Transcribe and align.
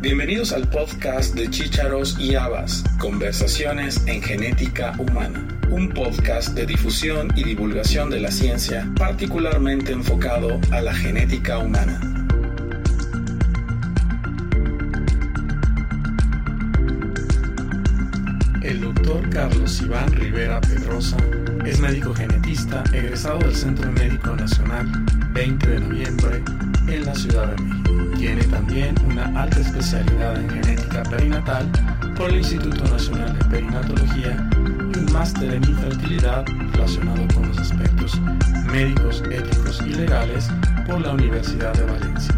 Bienvenidos 0.00 0.52
al 0.52 0.68
podcast 0.68 1.34
de 1.34 1.50
Chícharos 1.50 2.20
y 2.20 2.36
Habas, 2.36 2.84
Conversaciones 3.00 4.00
en 4.06 4.22
Genética 4.22 4.94
Humana, 4.96 5.44
un 5.70 5.88
podcast 5.88 6.50
de 6.50 6.66
difusión 6.66 7.32
y 7.34 7.42
divulgación 7.42 8.08
de 8.08 8.20
la 8.20 8.30
ciencia 8.30 8.88
particularmente 8.96 9.90
enfocado 9.90 10.60
a 10.70 10.82
la 10.82 10.94
genética 10.94 11.58
humana. 11.58 12.00
El 18.62 18.80
doctor 18.80 19.28
Carlos 19.30 19.82
Iván 19.82 20.12
Rivera 20.12 20.60
Pedrosa 20.60 21.16
es 21.66 21.80
médico 21.80 22.14
genetista 22.14 22.84
egresado 22.92 23.40
del 23.40 23.56
Centro 23.56 23.90
Médico 23.90 24.36
Nacional 24.36 24.86
20 25.32 25.66
de 25.66 25.80
noviembre 25.80 26.42
en 26.90 27.04
la 27.04 27.14
Ciudad 27.14 27.54
de 27.54 27.62
México. 27.62 28.16
Tiene 28.16 28.42
también 28.44 28.94
una 29.06 29.24
alta 29.40 29.60
especialidad 29.60 30.40
en 30.40 30.50
genética 30.50 31.02
perinatal 31.04 31.70
por 32.16 32.30
el 32.30 32.38
Instituto 32.38 32.84
Nacional 32.84 33.38
de 33.38 33.44
Perinatología 33.44 34.48
y 34.94 34.98
un 34.98 35.12
máster 35.12 35.54
en 35.54 35.64
infertilidad 35.64 36.44
relacionado 36.72 37.26
con 37.34 37.48
los 37.48 37.58
aspectos 37.58 38.20
médicos, 38.72 39.22
éticos 39.30 39.82
y 39.86 39.94
legales 39.94 40.48
por 40.86 41.00
la 41.00 41.12
Universidad 41.12 41.74
de 41.74 41.84
Valencia. 41.84 42.34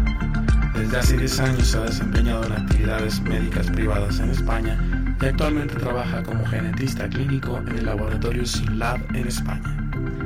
Desde 0.73 0.97
hace 0.97 1.17
10 1.17 1.39
años 1.39 1.67
se 1.67 1.77
ha 1.77 1.81
desempeñado 1.81 2.45
en 2.45 2.53
actividades 2.53 3.21
médicas 3.21 3.67
privadas 3.67 4.19
en 4.19 4.29
España 4.29 4.77
y 5.21 5.25
actualmente 5.25 5.75
trabaja 5.75 6.23
como 6.23 6.45
genetista 6.45 7.07
clínico 7.07 7.57
en 7.57 7.77
el 7.77 7.85
laboratorio 7.85 8.45
SynLab 8.45 8.99
en 9.13 9.27
España. 9.27 9.77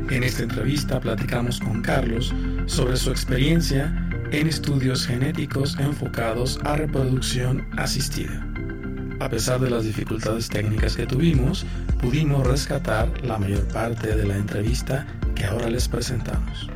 En 0.10 0.24
esta 0.24 0.44
entrevista 0.44 1.00
platicamos 1.00 1.60
con 1.60 1.82
Carlos 1.82 2.34
sobre 2.68 2.96
su 2.96 3.10
experiencia 3.10 4.05
en 4.31 4.48
estudios 4.48 5.05
genéticos 5.05 5.77
enfocados 5.79 6.59
a 6.63 6.76
reproducción 6.76 7.68
asistida. 7.77 8.45
A 9.20 9.29
pesar 9.29 9.59
de 9.59 9.70
las 9.70 9.84
dificultades 9.84 10.49
técnicas 10.49 10.95
que 10.95 11.05
tuvimos, 11.05 11.65
pudimos 12.01 12.46
rescatar 12.46 13.09
la 13.23 13.37
mayor 13.37 13.65
parte 13.70 14.15
de 14.15 14.26
la 14.26 14.35
entrevista 14.35 15.05
que 15.35 15.46
ahora 15.46 15.70
les 15.70 15.87
presentamos. 15.87 16.70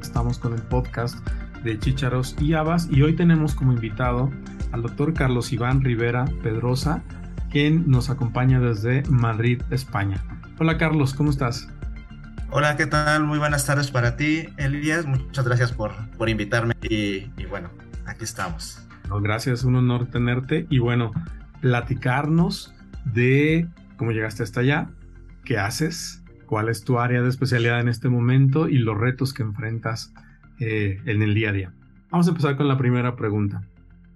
Estamos 0.00 0.38
con 0.38 0.54
el 0.54 0.62
podcast 0.62 1.18
de 1.64 1.78
Chícharos 1.78 2.36
y 2.40 2.54
Habas 2.54 2.88
y 2.90 3.02
hoy 3.02 3.16
tenemos 3.16 3.54
como 3.54 3.72
invitado 3.72 4.30
al 4.72 4.82
doctor 4.82 5.12
Carlos 5.12 5.52
Iván 5.52 5.82
Rivera 5.82 6.26
Pedrosa, 6.42 7.02
quien 7.50 7.88
nos 7.88 8.10
acompaña 8.10 8.60
desde 8.60 9.02
Madrid, 9.08 9.62
España. 9.70 10.22
Hola 10.58 10.78
Carlos, 10.78 11.12
¿cómo 11.12 11.30
estás? 11.30 11.68
Hola, 12.50 12.76
¿qué 12.76 12.86
tal? 12.86 13.24
Muy 13.24 13.38
buenas 13.38 13.66
tardes 13.66 13.90
para 13.90 14.16
ti, 14.16 14.48
Elías. 14.56 15.04
Muchas 15.04 15.44
gracias 15.44 15.72
por, 15.72 15.92
por 16.16 16.28
invitarme 16.28 16.74
y, 16.80 17.26
bueno, 17.46 17.70
aquí 18.06 18.24
estamos. 18.24 18.80
gracias, 19.20 19.64
un 19.64 19.74
honor 19.74 20.06
tenerte 20.06 20.66
y 20.70 20.78
bueno, 20.78 21.12
platicarnos 21.60 22.72
de 23.04 23.68
cómo 23.96 24.12
llegaste 24.12 24.44
hasta 24.44 24.60
allá, 24.60 24.88
qué 25.44 25.58
haces, 25.58 26.22
cuál 26.46 26.68
es 26.68 26.84
tu 26.84 27.00
área 27.00 27.20
de 27.20 27.28
especialidad 27.28 27.80
en 27.80 27.88
este 27.88 28.08
momento 28.08 28.68
y 28.68 28.78
los 28.78 28.96
retos 28.96 29.34
que 29.34 29.42
enfrentas 29.42 30.14
eh, 30.60 31.00
en 31.04 31.22
el 31.22 31.34
día 31.34 31.50
a 31.50 31.52
día. 31.52 31.72
Vamos 32.10 32.28
a 32.28 32.30
empezar 32.30 32.56
con 32.56 32.68
la 32.68 32.78
primera 32.78 33.16
pregunta. 33.16 33.62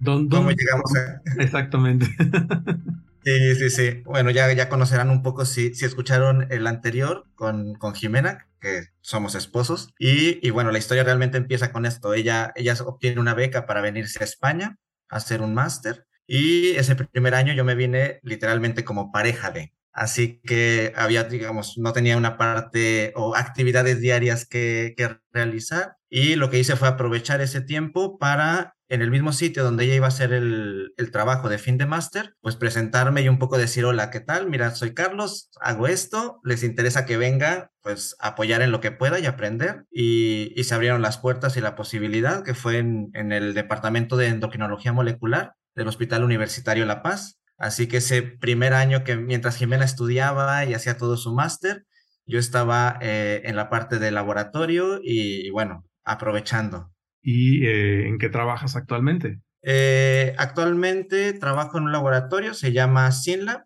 ¿Cómo 0.04 0.50
llegamos 0.52 0.96
a...? 0.96 1.20
Exactamente. 1.42 2.06
Sí, 3.22 3.54
sí, 3.54 3.68
sí. 3.70 4.02
Bueno, 4.06 4.30
ya, 4.30 4.50
ya 4.54 4.70
conocerán 4.70 5.10
un 5.10 5.22
poco 5.22 5.44
si, 5.44 5.74
si 5.74 5.84
escucharon 5.84 6.46
el 6.50 6.66
anterior 6.66 7.26
con, 7.34 7.74
con 7.74 7.94
Jimena, 7.94 8.48
que 8.60 8.84
somos 9.02 9.34
esposos. 9.34 9.88
Y, 9.98 10.44
y, 10.46 10.50
bueno, 10.50 10.70
la 10.70 10.78
historia 10.78 11.04
realmente 11.04 11.36
empieza 11.36 11.70
con 11.70 11.84
esto. 11.84 12.14
Ella, 12.14 12.53
ella 12.56 12.75
obtiene 12.84 13.20
una 13.20 13.34
beca 13.34 13.66
para 13.66 13.82
venirse 13.82 14.22
a 14.22 14.25
España 14.25 14.78
a 15.10 15.16
hacer 15.16 15.42
un 15.42 15.53
máster. 15.53 16.06
Y 16.26 16.70
ese 16.76 16.97
primer 16.97 17.34
año 17.34 17.53
yo 17.53 17.64
me 17.64 17.75
vine 17.75 18.20
literalmente 18.22 18.84
como 18.84 19.12
pareja 19.12 19.50
de. 19.50 19.75
Así 19.92 20.41
que 20.44 20.92
había, 20.97 21.25
digamos, 21.25 21.76
no 21.76 21.92
tenía 21.92 22.16
una 22.16 22.38
parte 22.38 23.12
o 23.16 23.37
actividades 23.37 24.00
diarias 24.00 24.47
que, 24.47 24.94
que 24.97 25.19
realizar. 25.31 25.97
Y 26.08 26.37
lo 26.37 26.48
que 26.48 26.58
hice 26.58 26.76
fue 26.76 26.88
aprovechar 26.88 27.42
ese 27.42 27.60
tiempo 27.60 28.16
para 28.19 28.76
en 28.90 29.02
el 29.02 29.10
mismo 29.12 29.32
sitio 29.32 29.62
donde 29.62 29.84
ella 29.84 29.94
iba 29.94 30.06
a 30.06 30.08
hacer 30.08 30.32
el, 30.32 30.92
trabajo 31.12 31.48
de 31.48 31.58
fin 31.58 31.78
de 31.78 31.86
máster, 31.86 32.34
pues 32.40 32.56
presentarme 32.56 33.22
y 33.22 33.28
un 33.28 33.38
poco 33.38 33.56
decir, 33.56 33.84
hola, 33.84 34.10
¿qué 34.10 34.18
tal? 34.18 34.48
Mira, 34.48 34.74
soy 34.74 34.94
Carlos, 34.94 35.48
hago 35.60 35.86
esto, 35.86 36.40
les 36.44 36.64
interesa 36.64 37.06
que 37.06 37.16
venga, 37.16 37.70
pues 37.82 38.16
apoyar 38.18 38.62
en 38.62 38.72
lo 38.72 38.80
que 38.80 38.90
pueda 38.90 39.20
y 39.20 39.26
aprender. 39.26 39.84
Y, 39.92 40.52
se 40.64 40.74
abrieron 40.74 41.02
las 41.02 41.18
puertas 41.18 41.56
y 41.56 41.60
la 41.60 41.74
posibilidad, 41.74 42.44
que 42.44 42.54
fue 42.54 42.78
en, 42.78 43.10
en 43.14 43.32
el 43.32 43.54
Departamento 43.54 44.16
de 44.16 44.26
Endocrinología 44.26 44.92
Molecular 44.92 45.54
del 45.74 45.88
Hospital 45.88 46.24
Universitario 46.24 46.84
La 46.84 47.02
Paz. 47.02 47.40
Así 47.58 47.86
que 47.86 47.98
ese 47.98 48.22
primer 48.22 48.74
año 48.74 49.04
que 49.04 49.16
mientras 49.16 49.56
Jimena 49.56 49.84
estudiaba 49.84 50.64
y 50.64 50.74
hacía 50.74 50.96
todo 50.96 51.16
su 51.16 51.32
máster, 51.32 51.86
yo 52.26 52.38
estaba 52.38 52.98
eh, 53.00 53.42
en 53.44 53.56
la 53.56 53.70
parte 53.70 53.98
de 53.98 54.10
laboratorio 54.10 55.00
y 55.02 55.50
bueno, 55.50 55.84
aprovechando 56.04 56.92
y 57.22 57.66
eh, 57.66 58.08
en 58.08 58.19
qué 58.19 58.28
trabajas 58.28 58.76
actualmente. 58.76 59.41
Eh, 59.62 60.34
actualmente 60.38 61.32
trabajo 61.34 61.78
en 61.78 61.84
un 61.84 61.92
laboratorio, 61.92 62.54
se 62.54 62.72
llama 62.72 63.10
SynLab. 63.12 63.64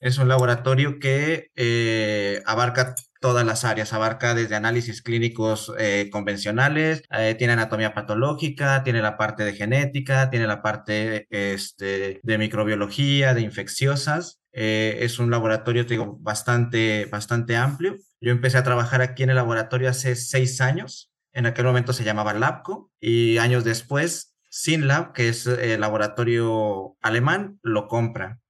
Es 0.00 0.18
un 0.18 0.28
laboratorio 0.28 1.00
que 1.00 1.50
eh, 1.56 2.42
abarca 2.46 2.94
todas 3.20 3.44
las 3.44 3.64
áreas, 3.64 3.92
abarca 3.92 4.34
desde 4.34 4.54
análisis 4.54 5.02
clínicos 5.02 5.72
convencionales, 6.12 7.02
tiene 7.36 7.54
anatomía 7.54 7.92
patológica, 7.92 8.84
tiene 8.84 9.02
la 9.02 9.16
parte 9.16 9.42
de 9.42 9.54
genética, 9.54 10.30
tiene 10.30 10.46
la 10.46 10.62
parte 10.62 11.26
este, 11.30 12.20
de 12.22 12.38
microbiología, 12.38 13.34
de 13.34 13.40
infecciosas. 13.40 14.38
es 14.52 15.18
un 15.18 15.32
laboratorio, 15.32 15.82
digo, 15.82 16.16
bastante, 16.20 17.06
bastante 17.06 17.56
amplio. 17.56 17.96
Yo 18.20 18.30
empecé 18.30 18.58
a 18.58 18.62
trabajar 18.62 19.02
aquí 19.02 19.24
en 19.24 19.30
el 19.30 19.36
laboratorio 19.36 19.90
hace 19.90 20.14
seis 20.14 20.60
años. 20.60 21.10
En 21.38 21.46
aquel 21.46 21.66
momento 21.66 21.92
se 21.92 22.02
llamaba 22.02 22.34
Labco 22.34 22.90
y 22.98 23.38
años 23.38 23.62
después 23.62 24.34
SynLab, 24.50 25.12
que 25.12 25.28
es 25.28 25.46
el 25.46 25.80
laboratorio 25.80 26.96
alemán, 27.00 27.60
lo 27.62 27.86
compra. 27.86 28.40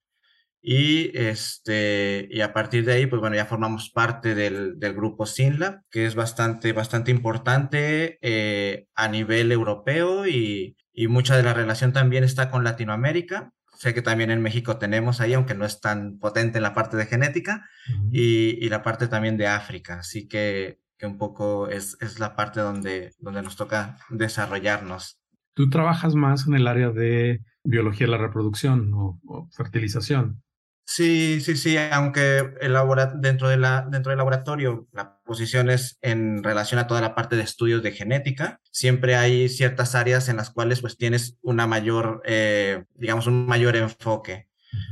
Y, 0.63 1.11
este, 1.15 2.29
y 2.31 2.41
a 2.41 2.55
partir 2.55 2.87
de 2.87 2.95
ahí, 2.95 3.05
pues 3.05 3.21
bueno, 3.21 3.37
ya 3.37 3.45
formamos 3.45 3.91
parte 3.91 4.35
del, 4.35 4.79
del 4.79 4.95
grupo 4.95 5.27
SynLab, 5.27 5.83
que 5.91 6.07
es 6.07 6.15
bastante, 6.15 6.73
bastante 6.73 7.11
importante 7.11 8.19
eh, 8.23 8.87
a 8.95 9.09
nivel 9.09 9.53
europeo 9.53 10.27
y, 10.27 10.75
y 10.91 11.09
mucha 11.09 11.37
de 11.37 11.43
la 11.43 11.53
relación 11.53 11.93
también 11.93 12.25
está 12.25 12.51
con 12.51 12.65
Latinoamérica. 12.65 13.53
Sé 13.77 13.93
que 13.93 14.01
también 14.01 14.31
en 14.31 14.41
México 14.41 14.79
tenemos 14.79 15.21
ahí, 15.21 15.35
aunque 15.35 15.55
no 15.55 15.67
es 15.67 15.83
tan 15.83 16.19
potente 16.19 16.57
en 16.57 16.63
la 16.63 16.73
parte 16.73 16.97
de 16.97 17.05
genética, 17.05 17.69
y, 18.11 18.65
y, 18.65 18.71
la 18.71 18.83
parte 18.83 19.09
también 19.09 19.37
de 19.37 19.47
África. 19.47 19.99
Así 19.99 20.27
que 20.27 20.79
que 20.99 21.07
un 21.07 21.19
poco 21.19 21.69
es, 21.69 21.97
es 22.01 22.19
la 22.19 22.35
parte 22.37 22.61
donde, 22.61 23.13
donde 23.19 23.43
nos 23.43 23.57
toca 23.57 23.99
desarrollarnos. 24.11 25.19
Tú 25.55 25.71
trabajas 25.71 26.15
más 26.15 26.47
en 26.47 26.55
el 26.55 26.67
área 26.67 26.91
de 26.91 27.41
biología 27.65 28.07
de 28.07 28.13
la 28.13 28.19
reproducción 28.19 28.93
o, 28.95 29.49
fertilización. 29.57 30.43
Sí, 30.85 31.41
sí, 31.43 31.57
sí, 31.57 31.77
aunque 31.77 32.55
elabora, 32.63 33.13
dentro, 33.15 33.49
de 33.49 33.59
la, 33.59 33.87
dentro 33.91 34.11
del 34.11 34.17
laboratorio 34.17 34.89
la 34.93 35.19
posición 35.23 35.69
es 35.69 35.99
en 36.01 36.43
relación 36.43 36.81
a 36.81 36.87
toda 36.87 37.03
la 37.03 37.15
parte 37.15 37.37
de 37.37 37.43
estudios 37.43 37.83
de 37.83 37.93
genética, 37.93 38.61
siempre 38.71 39.15
hay 39.15 39.51
ciertas 39.51 39.95
áreas 39.95 40.31
en 40.31 40.39
las 40.39 40.49
cuales 40.49 40.81
pues 40.81 40.97
tienes 40.97 41.37
una 41.43 41.67
mayor, 41.67 42.23
eh, 42.25 42.85
digamos, 42.95 43.27
un 43.27 43.47
mayor 43.47 43.77
enfoque. 43.77 44.48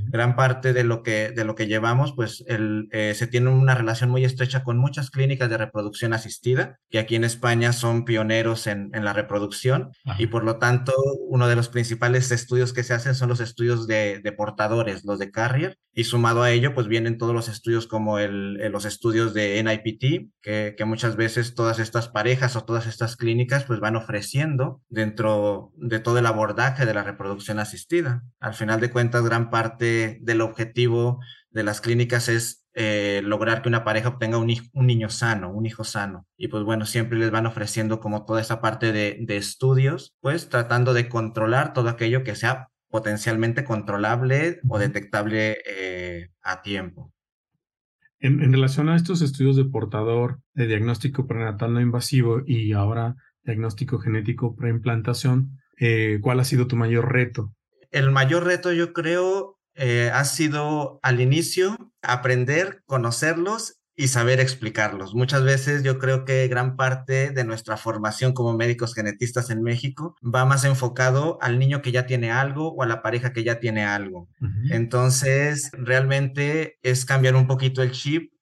Gran 0.08 0.36
parte 0.36 0.72
de 0.72 0.84
lo 0.84 1.02
que, 1.02 1.30
de 1.30 1.44
lo 1.44 1.54
que 1.54 1.66
llevamos, 1.66 2.12
pues 2.14 2.44
el, 2.46 2.88
eh, 2.92 3.14
se 3.14 3.26
tiene 3.26 3.50
una 3.50 3.74
relación 3.74 4.10
muy 4.10 4.24
estrecha 4.24 4.62
con 4.62 4.78
muchas 4.78 5.10
clínicas 5.10 5.50
de 5.50 5.58
reproducción 5.58 6.12
asistida, 6.12 6.78
que 6.90 6.98
aquí 6.98 7.16
en 7.16 7.24
España 7.24 7.72
son 7.72 8.04
pioneros 8.04 8.66
en, 8.66 8.90
en 8.94 9.04
la 9.04 9.12
reproducción 9.12 9.90
y 10.18 10.28
por 10.28 10.44
lo 10.44 10.58
tanto 10.58 10.92
uno 11.28 11.48
de 11.48 11.56
los 11.56 11.68
principales 11.68 12.30
estudios 12.30 12.72
que 12.72 12.82
se 12.82 12.94
hacen 12.94 13.14
son 13.14 13.28
los 13.28 13.40
estudios 13.40 13.86
de, 13.86 14.20
de 14.20 14.32
portadores, 14.32 15.04
los 15.04 15.18
de 15.18 15.30
carrier, 15.30 15.78
y 15.92 16.04
sumado 16.04 16.42
a 16.42 16.50
ello 16.50 16.74
pues 16.74 16.88
vienen 16.88 17.18
todos 17.18 17.34
los 17.34 17.48
estudios 17.48 17.86
como 17.86 18.18
el, 18.18 18.54
los 18.70 18.84
estudios 18.84 19.34
de 19.34 19.62
NIPT, 19.62 20.30
que, 20.42 20.74
que 20.76 20.84
muchas 20.84 21.16
veces 21.16 21.54
todas 21.54 21.78
estas 21.78 22.08
parejas 22.08 22.54
o 22.56 22.64
todas 22.64 22.86
estas 22.86 23.16
clínicas 23.16 23.64
pues 23.64 23.80
van 23.80 23.96
ofreciendo 23.96 24.82
dentro 24.88 25.72
de 25.76 25.98
todo 25.98 26.18
el 26.18 26.26
abordaje 26.26 26.86
de 26.86 26.94
la 26.94 27.02
reproducción 27.02 27.58
asistida. 27.58 28.24
Al 28.40 28.54
final 28.54 28.80
de 28.80 28.90
cuentas, 28.90 29.24
gran 29.24 29.50
parte 29.50 29.65
del 29.70 30.40
objetivo 30.40 31.20
de 31.50 31.64
las 31.64 31.80
clínicas 31.80 32.28
es 32.28 32.66
eh, 32.78 33.22
lograr 33.24 33.62
que 33.62 33.70
una 33.70 33.84
pareja 33.84 34.10
obtenga 34.10 34.36
un, 34.36 34.52
un, 34.74 34.86
niño 34.86 35.08
sano, 35.08 35.50
un 35.50 35.64
hijo 35.64 35.82
sano. 35.82 36.26
Y 36.36 36.48
pues 36.48 36.62
bueno, 36.62 36.84
siempre 36.84 37.18
les 37.18 37.30
van 37.30 37.46
ofreciendo 37.46 38.00
como 38.00 38.26
toda 38.26 38.42
esa 38.42 38.60
parte 38.60 38.92
de, 38.92 39.24
estudios, 39.28 40.14
pues 40.20 40.50
tratando 40.50 40.92
de 40.92 41.08
controlar 41.08 41.72
todo 41.72 41.88
aquello 41.88 42.22
que 42.22 42.34
sea 42.34 42.68
potencialmente 42.90 43.64
controlable 43.64 44.60
o 44.68 44.78
detectable 44.78 45.56
eh, 45.66 46.28
a 46.42 46.60
tiempo. 46.60 47.14
En, 48.18 48.52
relación 48.52 48.90
a 48.90 48.96
estos 48.96 49.22
estudios 49.22 49.56
de 49.56 49.64
portador 49.64 50.40
de 50.52 50.66
diagnóstico 50.66 51.26
prenatal 51.26 51.72
no 51.72 51.80
invasivo 51.80 52.42
y 52.44 52.74
ahora 52.74 53.16
diagnóstico 53.42 53.98
genético 53.98 54.54
preimplantación, 54.54 55.58
eh, 55.78 56.18
¿cuál 56.20 56.40
ha 56.40 56.44
sido 56.44 56.66
tu 56.66 56.76
mayor 56.76 57.10
reto? 57.10 57.54
El 57.90 58.10
mayor 58.10 58.44
reto 58.44 58.72
yo 58.72 58.92
creo 58.92 59.55
eh, 59.76 60.10
ha 60.12 60.24
sido 60.24 60.98
al 61.02 61.20
inicio 61.20 61.76
aprender, 62.02 62.82
conocerlos 62.86 63.78
y 63.96 64.08
saber 64.08 64.40
explicarlos. 64.40 65.14
Muchas 65.14 65.42
veces 65.42 65.82
yo 65.82 65.98
creo 65.98 66.24
que 66.24 66.46
gran 66.48 66.76
parte 66.76 67.30
de 67.30 67.44
nuestra 67.44 67.78
formación 67.78 68.34
como 68.34 68.52
médicos 68.52 68.94
genetistas 68.94 69.48
en 69.48 69.62
México 69.62 70.14
va 70.22 70.44
más 70.44 70.64
enfocado 70.64 71.38
al 71.40 71.58
niño 71.58 71.80
que 71.80 71.92
ya 71.92 72.06
tiene 72.06 72.30
algo 72.30 72.72
o 72.74 72.82
a 72.82 72.86
la 72.86 73.02
pareja 73.02 73.32
que 73.32 73.42
ya 73.42 73.58
tiene 73.58 73.84
algo. 73.84 74.28
Entonces, 74.70 75.70
realmente 75.72 76.78
es 76.82 77.06
cambiar 77.06 77.36
un 77.36 77.46
poquito 77.46 77.82
el 77.82 77.92
chip 77.92 78.32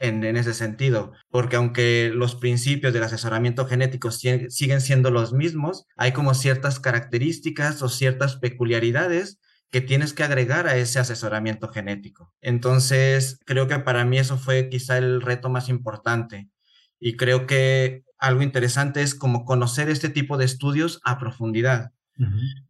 en, 0.00 0.24
ese 0.36 0.52
sentido, 0.52 1.12
porque 1.30 1.56
aunque 1.56 2.10
los 2.12 2.34
principios 2.34 2.92
del 2.92 3.04
asesoramiento 3.04 3.66
genético 3.66 4.10
siguen 4.10 4.80
siendo 4.80 5.10
los 5.10 5.32
mismos, 5.32 5.86
hay 5.96 6.12
como 6.12 6.34
ciertas 6.34 6.80
características 6.80 7.80
o 7.82 7.88
ciertas 7.88 8.36
peculiaridades 8.36 9.38
que 9.74 9.80
tienes 9.80 10.12
que 10.12 10.22
agregar 10.22 10.68
a 10.68 10.76
ese 10.76 11.00
asesoramiento 11.00 11.66
genético. 11.66 12.32
Entonces, 12.40 13.40
creo 13.44 13.66
que 13.66 13.80
para 13.80 14.04
mí 14.04 14.18
eso 14.18 14.38
fue 14.38 14.68
quizá 14.68 14.98
el 14.98 15.20
reto 15.20 15.48
más 15.48 15.68
importante. 15.68 16.48
Y 17.00 17.16
creo 17.16 17.48
que 17.48 18.04
algo 18.16 18.42
interesante 18.42 19.02
es 19.02 19.16
como 19.16 19.44
conocer 19.44 19.90
este 19.90 20.10
tipo 20.10 20.36
de 20.36 20.44
estudios 20.44 21.00
a 21.02 21.18
profundidad. 21.18 21.90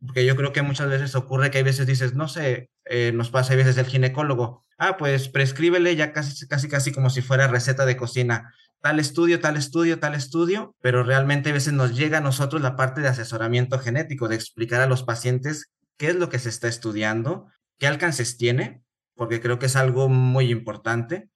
Porque 0.00 0.24
yo 0.24 0.34
creo 0.34 0.54
que 0.54 0.62
muchas 0.62 0.88
veces 0.88 1.14
ocurre 1.14 1.50
que 1.50 1.58
hay 1.58 1.64
veces 1.64 1.86
dices, 1.86 2.14
no 2.14 2.26
sé, 2.26 2.70
eh, 2.86 3.12
nos 3.12 3.28
pasa 3.28 3.52
a 3.52 3.56
veces 3.56 3.76
el 3.76 3.84
ginecólogo, 3.84 4.64
ah, 4.78 4.96
pues 4.96 5.28
prescríbele 5.28 5.94
ya 5.96 6.14
casi, 6.14 6.48
casi, 6.48 6.68
casi 6.68 6.90
como 6.90 7.10
si 7.10 7.20
fuera 7.20 7.48
receta 7.48 7.84
de 7.84 7.98
cocina, 7.98 8.54
tal 8.80 8.98
estudio, 8.98 9.40
tal 9.40 9.58
estudio, 9.58 9.98
tal 9.98 10.14
estudio, 10.14 10.74
pero 10.80 11.02
realmente 11.02 11.50
a 11.50 11.52
veces 11.52 11.74
nos 11.74 11.94
llega 11.94 12.16
a 12.16 12.22
nosotros 12.22 12.62
la 12.62 12.76
parte 12.76 13.02
de 13.02 13.08
asesoramiento 13.08 13.78
genético, 13.78 14.26
de 14.26 14.36
explicar 14.36 14.80
a 14.80 14.86
los 14.86 15.02
pacientes 15.02 15.70
qué 15.96 16.08
es 16.08 16.16
lo 16.16 16.28
que 16.28 16.38
se 16.38 16.48
está 16.48 16.68
estudiando, 16.68 17.46
qué 17.78 17.86
alcances 17.86 18.36
tiene, 18.36 18.82
porque 19.14 19.40
creo 19.40 19.58
que 19.58 19.66
es 19.66 19.76
algo 19.76 20.08
muy 20.08 20.50
importante. 20.50 21.30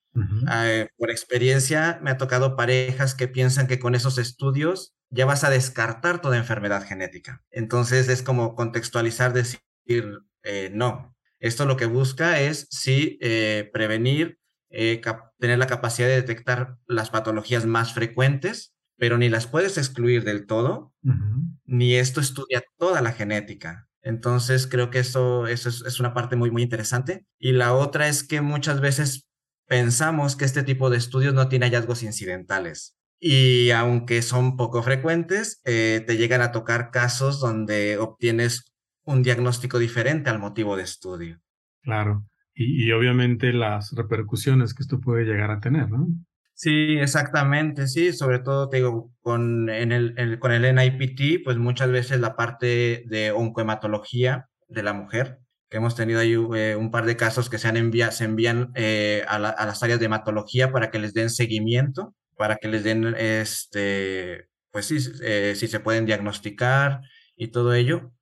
Eh, 0.53 0.89
por 0.97 1.11
experiencia, 1.11 2.01
me 2.03 2.11
ha 2.11 2.17
tocado 2.17 2.57
parejas 2.57 3.15
que 3.15 3.29
piensan 3.29 3.69
que 3.69 3.79
con 3.79 3.95
esos 3.95 4.19
estudios 4.19 4.95
ya 5.11 5.27
vas 5.27 5.45
a 5.45 5.51
descartar 5.51 6.21
toda 6.21 6.37
enfermedad 6.37 6.85
genética. 6.85 7.45
Entonces 7.51 8.09
es 8.09 8.23
como 8.23 8.57
contextualizar, 8.57 9.33
decir, 9.33 9.63
eh, 10.43 10.71
no, 10.73 11.15
esto 11.39 11.67
lo 11.67 11.77
que 11.77 11.87
busca 11.87 12.41
es 12.41 12.67
sí 12.71 13.17
eh, 13.21 13.71
prevenir, 13.73 14.41
tener 14.71 15.59
la 15.59 15.67
capacidad 15.67 16.09
de 16.09 16.17
detectar 16.17 16.77
las 16.87 17.11
patologías 17.11 17.65
más 17.65 17.95
frecuentes, 17.95 18.75
pero 18.97 19.17
ni 19.17 19.29
las 19.29 19.47
puedes 19.47 19.79
excluir 19.79 20.25
del 20.25 20.47
todo, 20.47 20.93
ni 21.65 21.95
esto 21.95 22.21
estudia 22.21 22.63
toda 22.77 23.01
la 23.01 23.13
genética. 23.13 23.88
Entonces 24.03 24.67
creo 24.67 24.91
que 24.91 25.01
eso, 25.01 25.47
es, 25.47 26.01
una 26.01 26.15
parte 26.15 26.37
muy, 26.37 26.51
muy 26.51 26.63
interesante. 26.63 27.27
Y 27.39 27.53
la 27.53 27.75
otra 27.75 28.09
es 28.09 28.23
que 28.23 28.41
muchas 28.41 28.81
veces 28.81 29.29
pensamos 29.67 30.37
que 30.37 30.45
este 30.45 30.63
tipo 30.63 30.91
de 30.91 30.99
estudios 30.99 31.35
no 31.35 31.49
tiene 31.49 31.67
hallazgos 31.67 32.03
incidentales. 32.03 32.97
Y 33.21 33.71
aunque 33.71 34.23
son 34.23 34.57
poco 34.57 34.83
frecuentes, 34.83 35.61
eh, 35.65 36.05
te 36.07 36.17
llegan 36.17 36.41
a 36.41 36.53
tocar 36.53 36.91
casos 36.91 37.41
donde 37.41 37.99
obtienes 37.99 38.73
un 39.05 39.23
diagnóstico 39.23 39.79
diferente 39.79 40.31
al 40.31 40.39
motivo 40.39 40.77
de 40.77 40.85
estudio. 40.85 41.41
Claro. 41.83 42.25
Y, 42.55 42.87
y 42.87 42.93
obviamente 42.93 43.53
las 43.53 43.93
repercusiones 43.93 44.75
que 44.75 44.83
esto 44.83 45.01
puede 45.01 45.25
llegar 45.25 45.51
a 45.51 45.61
tener, 45.61 45.91
¿no? 45.91 46.07
Sí, 46.61 46.99
exactamente, 46.99 47.87
sí, 47.87 48.13
sobre 48.13 48.41
todo 48.41 48.69
te 48.69 48.79
digo, 48.79 49.13
con, 49.21 49.71
en 49.71 49.93
el, 49.93 50.41
con 50.41 50.51
el 50.51 50.75
NIPT, 50.75 51.45
pues 51.45 51.57
muchas 51.57 51.89
veces 51.93 52.19
la 52.19 52.35
parte 52.35 53.05
de 53.07 53.31
oncohematología 53.31 54.49
de 54.67 54.83
la 54.83 54.93
mujer, 54.93 55.39
que 55.71 55.77
hemos 55.77 55.95
tenido 55.95 56.19
ahí 56.19 56.33
eh, 56.57 56.75
un 56.77 56.91
par 56.91 57.07
de 57.07 57.17
casos 57.17 57.49
que 57.49 57.59
se, 57.59 57.69
han 57.69 57.77
envía, 57.77 58.11
se 58.11 58.25
envían 58.25 58.73
eh, 58.75 59.25
a, 59.29 59.39
las 59.39 59.83
áreas 59.85 60.01
de 60.01 60.07
hematología 60.07 60.73
para 60.73 60.91
que 60.91 60.99
les 60.99 61.15
den 61.15 61.31
seguimiento, 61.31 62.17
para 62.37 62.57
que 62.57 62.67
les 62.67 62.83
den, 62.83 63.15
este, 63.17 64.49
pues 64.73 64.87
sí, 64.87 64.99
eh, 65.23 65.55
si 65.57 65.69
se 65.69 65.79
pueden 65.79 66.07
diagnosticar 66.07 67.03
y 67.37 67.49
todo 67.49 67.73
ello. 67.75 68.13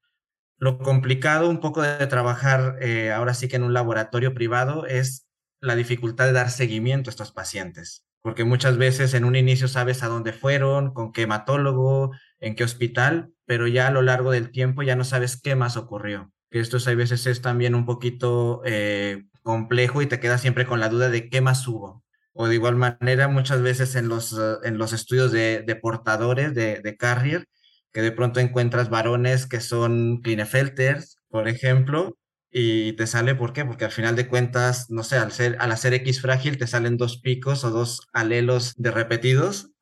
Lo 0.58 0.78
complicado 0.78 1.48
un 1.48 1.60
poco 1.60 1.80
de 1.82 2.06
trabajar 2.06 2.78
ahora 3.14 3.32
sí 3.34 3.48
que 3.48 3.56
en 3.56 3.64
un 3.64 3.72
laboratorio 3.74 4.34
privado 4.34 4.86
es 4.86 5.26
la 5.60 5.74
dificultad 5.76 6.26
de 6.26 6.32
dar 6.32 6.50
seguimiento 6.50 7.08
a 7.08 7.12
estos 7.12 7.32
pacientes 7.32 8.05
porque 8.26 8.42
muchas 8.42 8.76
veces 8.76 9.14
en 9.14 9.24
un 9.24 9.36
inicio 9.36 9.68
sabes 9.68 10.02
a 10.02 10.08
dónde 10.08 10.32
fueron, 10.32 10.92
con 10.92 11.12
qué 11.12 11.22
hematólogo, 11.22 12.10
en 12.40 12.56
qué 12.56 12.64
hospital, 12.64 13.30
pero 13.44 13.68
ya 13.68 13.86
a 13.86 13.92
lo 13.92 14.02
largo 14.02 14.32
del 14.32 14.50
tiempo 14.50 14.82
ya 14.82 14.96
no 14.96 15.04
sabes 15.04 15.40
qué 15.40 15.54
más 15.54 15.76
ocurrió. 15.76 16.32
Que 16.50 16.58
esto 16.58 16.78
a 16.84 16.94
veces 16.96 17.24
es 17.28 17.40
también 17.40 17.76
un 17.76 17.86
poquito 17.86 18.62
eh, 18.64 19.26
complejo 19.44 20.02
y 20.02 20.06
te 20.06 20.18
quedas 20.18 20.40
siempre 20.40 20.66
con 20.66 20.80
la 20.80 20.88
duda 20.88 21.08
de 21.08 21.30
qué 21.30 21.40
más 21.40 21.68
hubo. 21.68 22.02
O 22.32 22.48
de 22.48 22.56
igual 22.56 22.74
manera, 22.74 23.28
muchas 23.28 23.62
veces 23.62 23.94
en 23.94 24.08
los, 24.08 24.32
eh, 24.32 24.56
en 24.64 24.76
los 24.76 24.92
estudios 24.92 25.30
de, 25.30 25.78
portadores 25.80 26.52
de, 26.52 26.80
de, 26.80 26.96
carrier, 26.96 27.46
que 27.92 28.02
de 28.02 28.10
pronto 28.10 28.40
encuentras 28.40 28.90
varones 28.90 29.46
que 29.46 29.60
son 29.60 30.20
Klinefelters, 30.20 31.20
por 31.28 31.46
ejemplo, 31.46 32.18
y 32.58 32.94
te 32.94 33.06
sale, 33.06 33.34
¿por 33.34 33.52
qué? 33.52 33.66
Porque 33.66 33.84
al 33.84 33.90
final 33.90 34.16
de 34.16 34.28
cuentas, 34.28 34.90
no 34.90 35.02
sé, 35.02 35.18
al, 35.18 35.30
ser, 35.30 35.58
al 35.60 35.72
hacer 35.72 35.92
X 35.92 36.22
frágil 36.22 36.56
te 36.56 36.66
salen 36.66 36.96
dos 36.96 37.20
picos 37.20 37.64
o 37.64 37.70
dos 37.70 38.08
alelos 38.14 38.72
de 38.78 38.90
repetidos 38.90 39.72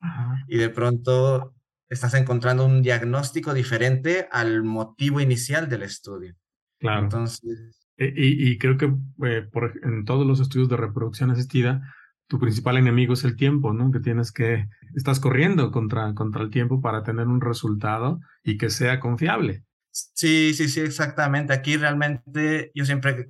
y 0.49 0.57
de 0.57 0.69
pronto 0.69 1.55
estás 1.87 2.15
encontrando 2.15 2.65
un 2.65 2.81
diagnóstico 2.81 3.53
diferente 3.53 4.27
al 4.29 4.65
motivo 4.65 5.21
inicial 5.21 5.69
del 5.69 5.83
estudio. 5.83 6.35
Claro. 6.77 7.03
Entonces... 7.03 7.87
E, 7.95 8.11
y, 8.13 8.57
creo 8.57 8.75
que 8.75 8.93
eh, 9.23 9.47
por, 9.49 9.79
en 9.81 10.03
todos 10.03 10.27
los 10.27 10.41
estudios 10.41 10.67
de 10.67 10.75
reproducción 10.75 11.31
asistida, 11.31 11.81
tu 12.27 12.39
principal 12.39 12.75
enemigo 12.75 13.13
es 13.13 13.23
el 13.23 13.37
tiempo, 13.37 13.71
¿no? 13.71 13.89
Que 13.89 14.01
tienes 14.01 14.33
que, 14.33 14.67
estás 14.95 15.21
corriendo 15.21 15.71
contra, 15.71 16.13
contra 16.13 16.41
el 16.41 16.49
tiempo 16.49 16.81
para 16.81 17.03
tener 17.03 17.27
un 17.27 17.39
resultado 17.39 18.19
y 18.43 18.57
que 18.57 18.69
sea 18.69 18.99
confiable. 18.99 19.63
Sí, 19.95 20.53
sí, 20.53 20.67
sí, 20.67 20.81
exactamente. 20.81 21.53
Aquí 21.53 21.77
realmente 21.77 22.71
yo 22.75 22.83
siempre 22.85 23.29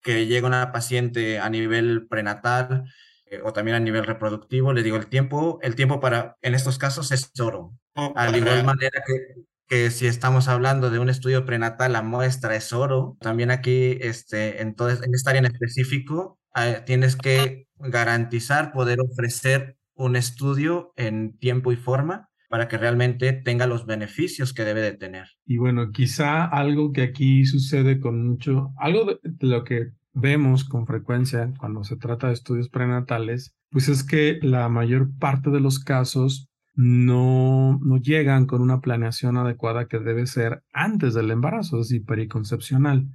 que 0.00 0.26
llega 0.26 0.46
una 0.46 0.70
paciente 0.70 1.40
a 1.40 1.50
nivel 1.50 2.06
prenatal 2.06 2.84
eh, 3.26 3.40
o 3.42 3.52
también 3.52 3.76
a 3.76 3.80
nivel 3.80 4.04
reproductivo, 4.04 4.72
le 4.72 4.84
digo 4.84 4.96
el 4.96 5.08
tiempo, 5.08 5.58
el 5.62 5.74
tiempo 5.74 5.98
para, 5.98 6.36
en 6.42 6.54
estos 6.54 6.78
casos 6.78 7.10
es 7.10 7.32
oro. 7.40 7.76
Al 7.94 8.36
igual 8.36 8.64
manera 8.64 9.02
que, 9.04 9.42
que, 9.66 9.90
si 9.90 10.06
estamos 10.06 10.46
hablando 10.46 10.90
de 10.90 11.00
un 11.00 11.08
estudio 11.08 11.44
prenatal, 11.44 11.92
la 11.92 12.02
muestra 12.02 12.54
es 12.54 12.72
oro. 12.72 13.16
También 13.20 13.50
aquí, 13.50 13.98
este, 14.00 14.62
en, 14.62 14.76
todo, 14.76 14.90
en 14.90 15.14
esta 15.14 15.30
área 15.30 15.40
en 15.40 15.46
específico, 15.46 16.38
eh, 16.54 16.80
tienes 16.86 17.16
que 17.16 17.66
garantizar 17.78 18.72
poder 18.72 19.00
ofrecer 19.00 19.78
un 19.94 20.14
estudio 20.14 20.92
en 20.96 21.36
tiempo 21.38 21.72
y 21.72 21.76
forma 21.76 22.28
para 22.54 22.68
que 22.68 22.78
realmente 22.78 23.32
tenga 23.32 23.66
los 23.66 23.84
beneficios 23.84 24.54
que 24.54 24.62
debe 24.62 24.80
de 24.80 24.92
tener. 24.92 25.26
Y 25.44 25.56
bueno, 25.56 25.90
quizá 25.90 26.44
algo 26.44 26.92
que 26.92 27.02
aquí 27.02 27.44
sucede 27.46 27.98
con 27.98 28.24
mucho, 28.24 28.72
algo 28.76 29.18
de 29.20 29.46
lo 29.48 29.64
que 29.64 29.88
vemos 30.12 30.62
con 30.62 30.86
frecuencia 30.86 31.52
cuando 31.58 31.82
se 31.82 31.96
trata 31.96 32.28
de 32.28 32.34
estudios 32.34 32.68
prenatales, 32.68 33.56
pues 33.70 33.88
es 33.88 34.04
que 34.04 34.38
la 34.40 34.68
mayor 34.68 35.10
parte 35.18 35.50
de 35.50 35.58
los 35.58 35.80
casos 35.80 36.48
no, 36.76 37.80
no 37.82 37.96
llegan 37.96 38.46
con 38.46 38.62
una 38.62 38.80
planeación 38.80 39.36
adecuada 39.36 39.88
que 39.88 39.98
debe 39.98 40.24
ser 40.28 40.62
antes 40.72 41.12
del 41.12 41.32
embarazo, 41.32 41.80
es 41.80 41.88
decir, 41.88 42.04
periconcepcional. 42.06 43.08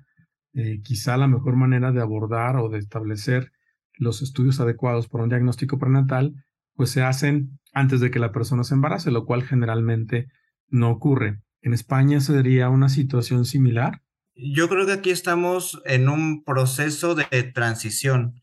Eh, 0.52 0.82
quizá 0.84 1.16
la 1.16 1.30
mejor 1.30 1.56
manera 1.56 1.94
de 1.94 2.02
abordar 2.02 2.58
o 2.58 2.68
de 2.68 2.80
establecer 2.80 3.54
los 3.94 4.22
estudios 4.22 4.60
adecuados 4.60 5.08
para 5.08 5.24
un 5.24 5.30
diagnóstico 5.30 5.80
prenatal, 5.80 6.34
pues 6.76 6.90
se 6.90 7.04
hacen 7.04 7.58
antes 7.80 8.00
de 8.00 8.12
que 8.12 8.20
la 8.20 8.32
persona 8.32 8.64
se 8.64 8.74
embarace, 8.74 9.12
lo 9.12 9.26
cual 9.26 9.44
generalmente 9.44 10.28
no 10.68 10.90
ocurre. 10.90 11.42
¿En 11.62 11.74
España 11.74 12.22
sería 12.22 12.70
una 12.70 12.90
situación 12.90 13.46
similar? 13.46 14.02
Yo 14.36 14.70
creo 14.70 14.86
que 14.86 14.94
aquí 14.94 15.10
estamos 15.10 15.82
en 15.86 16.08
un 16.08 16.44
proceso 16.44 17.16
de 17.16 17.26
transición. 17.54 18.40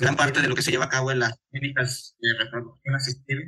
Gran 0.00 0.16
parte 0.16 0.42
de 0.42 0.48
lo 0.48 0.54
que 0.54 0.62
se 0.62 0.70
lleva 0.70 0.86
a 0.86 0.90
cabo 0.90 1.12
en 1.12 1.20
las 1.20 1.38
clínicas 1.50 2.16
de 2.20 2.44
reproducción 2.44 2.94
asistida 2.94 3.40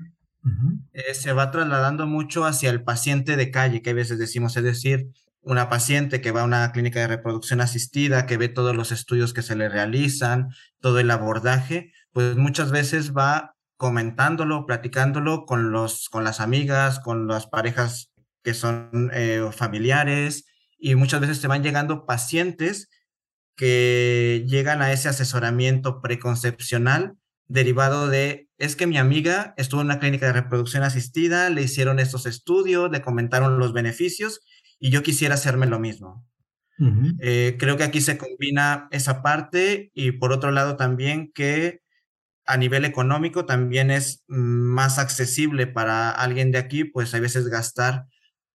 eh, 0.93 1.15
se 1.15 1.33
va 1.33 1.51
trasladando 1.51 2.07
mucho 2.07 2.45
hacia 2.45 2.71
el 2.71 2.83
paciente 2.83 3.37
de 3.37 3.51
calle, 3.51 3.83
que 3.83 3.91
a 3.91 3.95
veces 3.95 4.19
decimos, 4.19 4.57
es 4.57 4.65
decir, 4.65 5.11
una 5.43 5.69
paciente 5.69 6.21
que 6.21 6.33
va 6.33 6.43
a 6.43 6.45
una 6.45 6.73
clínica 6.73 7.01
de 7.01 7.09
reproducción 7.09 7.61
asistida, 7.61 8.27
que 8.27 8.37
ve 8.37 8.49
todos 8.49 8.75
los 8.75 8.93
estudios 8.93 9.33
que 9.33 9.43
se 9.43 9.57
le 9.57 9.69
realizan, 9.69 10.49
todo 10.81 10.99
el 10.99 11.11
abordaje, 11.11 11.93
pues 12.13 12.37
muchas 12.37 12.71
veces 12.71 13.15
va 13.15 13.55
comentándolo, 13.81 14.67
platicándolo 14.67 15.47
con, 15.47 15.73
los, 15.73 16.11
con 16.11 16.23
las 16.23 16.41
amigas, 16.41 17.01
con 17.01 17.27
las 17.27 17.47
parejas 17.47 18.13
que 18.45 18.53
son 18.53 19.11
eh, 19.15 19.43
familiares 19.57 20.45
y 20.79 20.97
muchas 20.97 21.23
veces 21.23 21.41
te 21.41 21.47
van 21.47 21.63
llegando 21.63 22.05
pacientes 22.05 22.91
que 23.57 24.45
llegan 24.47 24.83
a 24.83 24.93
ese 24.93 25.09
asesoramiento 25.09 26.03
preconcepcional 26.03 27.15
derivado 27.49 28.09
de, 28.09 28.51
es 28.59 28.77
que 28.77 28.87
mi 28.87 28.99
amiga 28.99 29.55
estuvo 29.57 29.81
en 29.81 29.87
una 29.87 29.99
clínica 29.99 30.27
de 30.27 30.35
reproducción 30.35 30.83
asistida, 30.83 31.49
le 31.49 31.63
hicieron 31.63 32.01
estos 32.01 32.27
estudios, 32.27 32.91
le 32.91 33.01
comentaron 33.01 33.59
los 33.59 33.73
beneficios 33.73 34.43
y 34.79 34.91
yo 34.91 35.03
quisiera 35.03 35.37
hacerme 35.37 35.65
lo 35.65 35.81
mismo. 35.81 36.27
Eh, 37.21 37.57
creo 37.59 37.79
que 37.79 37.85
aquí 37.85 38.03
se 38.03 38.19
combina 38.19 38.89
esa 38.91 39.23
parte 39.23 39.91
y 39.95 40.13
por 40.13 40.33
otro 40.33 40.51
lado 40.51 40.77
también 40.77 41.33
que 41.33 41.81
a 42.51 42.57
nivel 42.57 42.85
económico 42.85 43.47
también 43.47 43.93
es 43.93 44.25
más 44.27 44.99
accesible 44.99 45.69
para 45.69 46.11
alguien 46.11 46.51
de 46.51 46.59
aquí, 46.59 46.83
pues 46.83 47.15
a 47.15 47.21
veces 47.21 47.47
gastar 47.47 48.07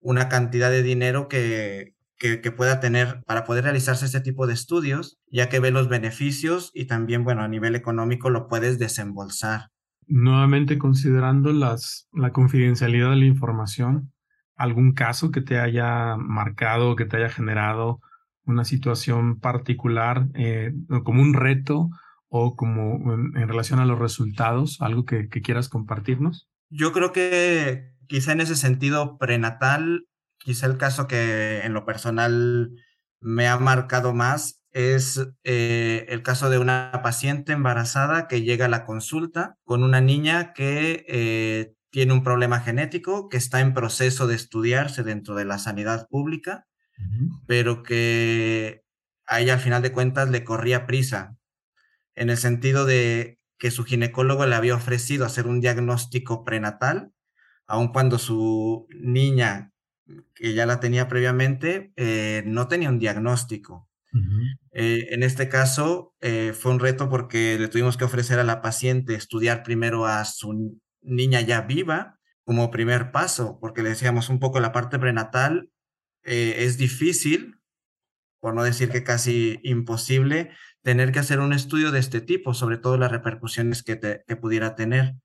una 0.02 0.28
cantidad 0.28 0.70
de 0.70 0.84
dinero 0.84 1.30
que, 1.30 1.94
que, 2.18 2.52
pueda 2.52 2.82
tener 2.82 3.22
para 3.26 3.46
poder 3.46 3.64
realizarse 3.64 4.06
este 4.06 4.20
tipo 4.20 4.48
de 4.48 4.54
estudios, 4.54 5.18
ya 5.28 5.48
que 5.48 5.62
ve 5.62 5.72
los 5.72 5.88
beneficios 5.88 6.72
y 6.74 6.86
también, 6.88 7.24
bueno, 7.24 7.42
a 7.42 7.48
nivel 7.48 7.74
económico 7.74 8.30
lo 8.30 8.50
puedes 8.50 8.80
desembolsar. 8.80 9.70
Nuevamente 10.08 10.78
considerando 10.78 11.54
las, 11.54 12.10
la 12.12 12.34
confidencialidad 12.34 13.12
de 13.12 13.16
la 13.16 13.26
información, 13.26 14.12
¿algún 14.58 14.92
caso 14.92 15.32
que 15.32 15.42
te 15.42 15.58
haya 15.58 16.18
marcado, 16.18 16.98
que 16.98 17.06
te 17.06 17.16
haya 17.18 17.30
generado 17.30 18.02
una 18.44 18.66
situación 18.66 19.40
particular 19.40 20.28
eh, 20.34 20.74
como 21.06 21.22
un 21.22 21.34
reto 21.34 21.90
o 22.38 22.58
como 22.58 23.14
en, 23.14 23.48
relación 23.48 23.80
a 23.80 23.86
los 23.86 23.98
resultados, 23.98 24.82
algo 24.82 25.06
que, 25.06 25.30
que 25.30 25.42
quieras 25.42 25.70
compartirnos? 25.70 26.50
Yo 26.70 26.92
creo 26.92 27.14
que 27.14 27.94
quizá 28.08 28.34
en 28.34 28.42
ese 28.42 28.58
sentido 28.58 29.18
prenatal 29.18 30.06
quizá 30.46 30.68
el 30.68 30.78
caso 30.78 31.08
que 31.08 31.62
en 31.62 31.74
lo 31.74 31.86
personal 31.86 32.72
me 33.22 33.48
ha 33.48 33.58
marcado 33.58 34.14
más 34.14 34.62
es 34.74 35.26
eh, 35.46 36.06
el 36.10 36.22
caso 36.22 36.50
de 36.50 36.60
una 36.60 37.00
paciente 37.04 37.54
embarazada 37.54 38.28
que 38.28 38.42
llega 38.42 38.66
a 38.66 38.70
la 38.70 38.84
consulta 38.84 39.56
con 39.64 39.82
una 39.82 40.02
niña 40.02 40.52
que 40.52 41.06
eh, 41.08 41.74
tiene 41.90 42.12
un 42.12 42.24
problema 42.24 42.60
genético, 42.60 43.30
que 43.30 43.38
está 43.38 43.62
en 43.62 43.74
proceso 43.74 44.28
de 44.28 44.36
estudiarse 44.36 45.04
dentro 45.04 45.36
de 45.36 45.46
la 45.46 45.58
sanidad 45.58 46.08
pública, 46.10 46.68
pero 47.48 47.84
que 47.84 48.84
a 49.26 49.40
ella 49.40 49.54
al 49.54 49.60
final 49.62 49.82
de 49.82 49.94
cuentas 49.94 50.30
le 50.30 50.44
corría 50.44 50.86
prisa, 50.86 51.38
en 52.16 52.30
el 52.30 52.38
sentido 52.38 52.86
de 52.86 53.40
que 53.58 53.72
su 53.72 53.84
ginecólogo 53.84 54.46
le 54.46 54.56
había 54.56 54.76
ofrecido 54.76 55.26
hacer 55.26 55.48
un 55.48 55.62
diagnóstico 55.62 56.44
prenatal, 56.44 57.12
aun 57.68 57.90
cuando 57.90 58.18
su 58.20 58.88
niña 58.90 59.72
que 60.36 60.54
ya 60.54 60.66
la 60.66 60.80
tenía 60.80 61.08
previamente, 61.08 61.92
eh, 61.96 62.44
no 62.46 62.68
tenía 62.68 62.90
un 62.90 63.00
diagnóstico. 63.00 63.90
Eh, 64.72 65.08
en 65.10 65.24
este 65.24 65.50
caso 65.50 66.16
eh, 66.22 66.54
fue 66.54 66.72
un 66.72 66.80
reto 66.80 67.10
porque 67.10 67.60
le 67.60 67.68
tuvimos 67.68 67.98
que 67.98 68.06
ofrecer 68.06 68.40
a 68.40 68.46
la 68.46 68.62
paciente 68.62 69.14
estudiar 69.14 69.62
primero 69.62 70.06
a 70.06 70.24
su 70.24 70.80
niña 71.02 71.42
ya 71.42 71.62
viva 71.62 72.18
como 72.46 72.72
primer 72.72 73.12
paso, 73.12 73.58
porque 73.60 73.84
le 73.84 73.90
decíamos 73.90 74.30
un 74.30 74.40
poco 74.40 74.62
la 74.62 74.72
parte 74.72 75.00
prenatal 75.00 75.70
es 76.24 76.78
difícil, 76.78 77.55
por 78.46 78.54
no 78.54 78.64
decir 78.64 78.90
que 78.90 79.04
casi 79.04 79.60
imposible, 79.64 80.52
tener 80.84 81.12
que 81.12 81.18
hacer 81.18 81.40
un 81.40 81.52
estudio 81.52 81.92
de 81.92 81.98
este 81.98 82.22
tipo, 82.22 82.54
sobre 82.54 82.78
todo 82.78 82.96
las 82.96 83.12
repercusiones 83.12 83.82
que, 83.82 84.00
que 84.00 84.36
pudiera 84.36 84.76
tener. 84.76 85.16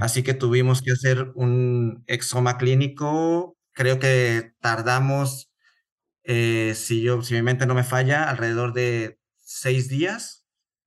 Así 0.00 0.24
que 0.24 0.34
tuvimos 0.34 0.82
que 0.82 0.90
hacer 0.90 1.30
un 1.36 2.02
exoma 2.08 2.58
clínico 2.58 3.56
creo 3.74 4.00
que 4.00 4.54
tardamos, 4.58 5.52
eh, 6.24 6.72
si, 6.74 7.00
yo, 7.00 7.22
si 7.22 7.34
mi 7.34 7.42
mente 7.42 7.64
no 7.64 7.76
me 7.76 7.84
falla, 7.84 8.28
alrededor 8.28 8.72
de 8.72 9.20
seis 9.38 9.88
días 9.88 10.44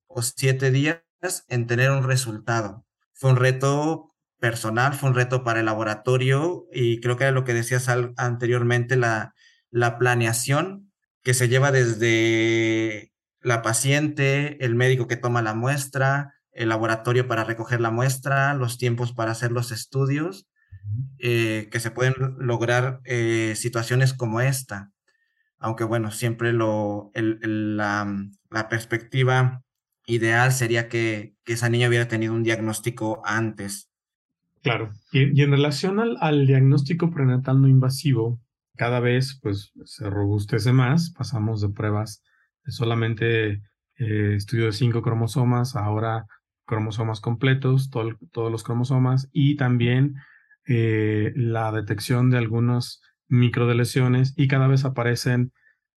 o 0.08 0.22
siete 0.22 0.72
días 0.72 1.06
en 1.48 1.68
tener 1.68 1.92
un 1.92 2.04
resultado. 2.04 2.86
Fue 3.14 3.30
un 3.30 3.38
reto 3.38 4.14
personal, 4.42 4.94
fue 4.94 5.08
un 5.08 5.16
reto 5.16 5.46
para 5.46 5.62
el 5.62 5.68
laboratorio 5.68 6.66
y 6.74 7.00
creo 7.00 7.16
que 7.16 7.24
era 7.24 7.32
lo 7.32 7.46
que 7.46 7.54
decías 7.54 7.88
anteriormente, 8.18 8.98
la, 8.98 9.34
la 9.72 9.98
planeación 9.98 10.87
que 11.28 11.34
se 11.34 11.50
lleva 11.50 11.74
desde 11.74 13.12
la 13.42 13.62
paciente, 13.62 14.64
el 14.64 14.76
médico 14.76 15.10
que 15.10 15.18
toma 15.18 15.42
la 15.42 15.54
muestra, 15.54 16.36
el 16.54 16.70
laboratorio 16.70 17.28
para 17.28 17.44
recoger 17.44 17.82
la 17.82 17.92
muestra, 17.92 18.54
los 18.54 18.78
tiempos 18.78 19.12
para 19.12 19.32
hacer 19.32 19.52
los 19.52 19.74
estudios 19.74 20.48
eh, 21.20 21.68
que 21.70 21.82
se 21.82 21.92
pueden 21.92 22.14
lograr 22.40 23.02
eh, 23.04 23.56
situaciones 23.58 24.14
como 24.14 24.40
esta. 24.40 24.94
Aunque 25.60 25.84
bueno, 25.84 26.12
siempre 26.12 26.54
lo, 26.54 27.12
la, 27.14 28.30
perspectiva 28.70 29.64
ideal 30.06 30.54
sería 30.54 30.88
que, 30.88 31.36
esa 31.46 31.68
niña 31.68 31.90
hubiera 31.90 32.08
tenido 32.08 32.34
un 32.34 32.44
diagnóstico 32.44 33.22
antes. 33.26 33.90
Claro. 34.62 34.94
Y, 35.12 35.42
en 35.42 35.52
relación 35.52 36.00
al, 36.00 36.48
diagnóstico 36.48 37.12
prenatal 37.12 37.62
no 37.62 37.68
invasivo, 37.68 38.40
cada 38.78 39.00
vez 39.00 39.40
pues 39.42 39.72
se 39.84 40.10
robustece 40.10 40.72
más, 40.72 41.12
pasamos 41.12 41.62
de 41.62 41.70
pruebas 41.70 42.24
de 42.64 42.72
solamente 42.72 43.62
eh, 43.98 44.36
estudio 44.36 44.66
de 44.66 44.74
cinco 44.74 45.02
cromosomas, 45.02 45.76
ahora 45.76 46.26
cromosomas 46.66 47.22
completos, 47.22 47.90
todos 47.90 48.52
los 48.52 48.64
cromosomas, 48.64 49.30
y 49.32 49.56
también 49.56 50.16
eh, 50.66 51.32
la 51.36 51.72
detección 51.72 52.30
de 52.30 52.38
algunos 52.38 53.02
microdelecciones 53.30 54.34
y 54.36 54.48
cada 54.48 54.68
vez 54.68 54.86
aparecen 54.86 55.52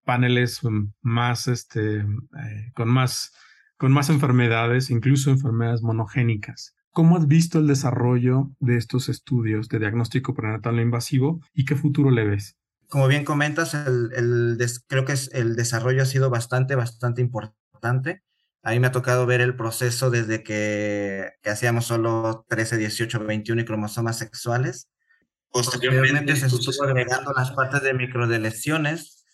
paneles 0.04 0.60
más, 1.02 1.48
este, 1.48 1.98
eh, 1.98 2.72
con 2.74 2.88
más, 2.88 3.32
con 3.76 3.92
más 3.92 4.10
enfermedades, 4.10 4.90
incluso 4.90 5.30
enfermedades 5.30 5.82
monogénicas. 5.82 6.76
¿Cómo 6.92 7.16
has 7.16 7.26
visto 7.26 7.58
el 7.58 7.66
desarrollo 7.66 8.50
de 8.58 8.76
estos 8.76 9.08
estudios 9.08 9.68
de 9.68 9.78
diagnóstico 9.78 10.34
prenatal 10.34 10.76
no 10.76 10.82
invasivo 10.82 11.40
y 11.52 11.64
qué 11.64 11.76
futuro 11.76 12.10
le 12.10 12.24
ves? 12.24 12.59
Como 12.90 13.06
bien 13.06 13.24
comentas, 13.24 13.72
el, 13.74 14.58
creo 14.88 15.04
que 15.04 15.14
el 15.32 15.54
desarrollo 15.54 16.02
ha 16.02 16.06
sido 16.06 16.28
bastante, 16.28 16.74
bastante 16.74 17.20
importante. 17.22 18.24
A 18.64 18.72
mí 18.72 18.80
me 18.80 18.88
ha 18.88 18.92
tocado 18.92 19.26
ver 19.26 19.40
el 19.40 19.54
proceso 19.54 20.10
desde 20.10 20.42
que, 20.42 21.30
hacíamos 21.44 21.86
solo 21.86 22.44
13, 22.48 22.78
18, 22.78 23.24
21 23.24 23.62
y 23.62 23.64
cromosomas 23.64 24.18
sexuales. 24.18 24.90
Posteriormente 25.52 26.34
se 26.34 26.46
estuvo 26.46 26.84
agregando 26.84 27.32
las 27.32 27.52
partes 27.52 27.80
de 27.82 27.94
microdeleciones, 27.94 29.24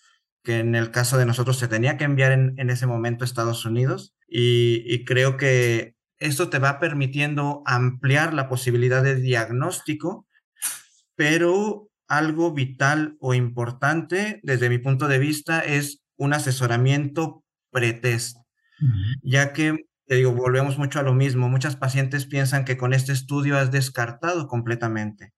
que 0.42 0.58
en 0.58 0.74
el 0.74 0.90
caso 0.90 1.16
de 1.16 1.24
nosotros 1.24 1.58
se 1.58 1.66
tenía 1.66 1.96
que 1.96 2.04
enviar 2.04 2.32
en, 2.32 2.70
ese 2.70 2.86
momento 2.86 3.24
a 3.24 3.26
Estados 3.26 3.64
Unidos. 3.64 4.14
Y, 4.28 4.82
y 4.84 5.06
creo 5.06 5.38
que 5.38 5.96
esto 6.18 6.50
te 6.50 6.58
va 6.58 6.78
permitiendo 6.78 7.62
ampliar 7.64 8.34
la 8.34 8.50
posibilidad 8.50 9.02
de 9.02 9.14
diagnóstico, 9.14 10.26
pero 11.14 11.88
algo 12.08 12.52
vital 12.52 13.16
o 13.20 13.34
importante 13.34 14.40
desde 14.42 14.68
mi 14.68 14.78
punto 14.78 15.08
de 15.08 15.18
vista 15.18 15.60
es 15.60 16.02
un 16.16 16.32
asesoramiento 16.32 17.44
pretest 17.70 18.36
ya 19.22 19.52
que, 19.52 19.86
te 20.06 20.16
digo, 20.16 20.32
volvemos 20.32 20.78
mucho 20.78 21.00
a 21.00 21.02
lo 21.02 21.14
mismo. 21.14 21.48
Muchas 21.48 21.76
pacientes 21.76 22.26
piensan 22.26 22.64
que 22.64 22.76
con 22.76 22.92
este 22.92 23.12
estudio 23.12 23.58
has 23.58 23.70
descartado 23.70 24.48
completamente. 24.48 25.32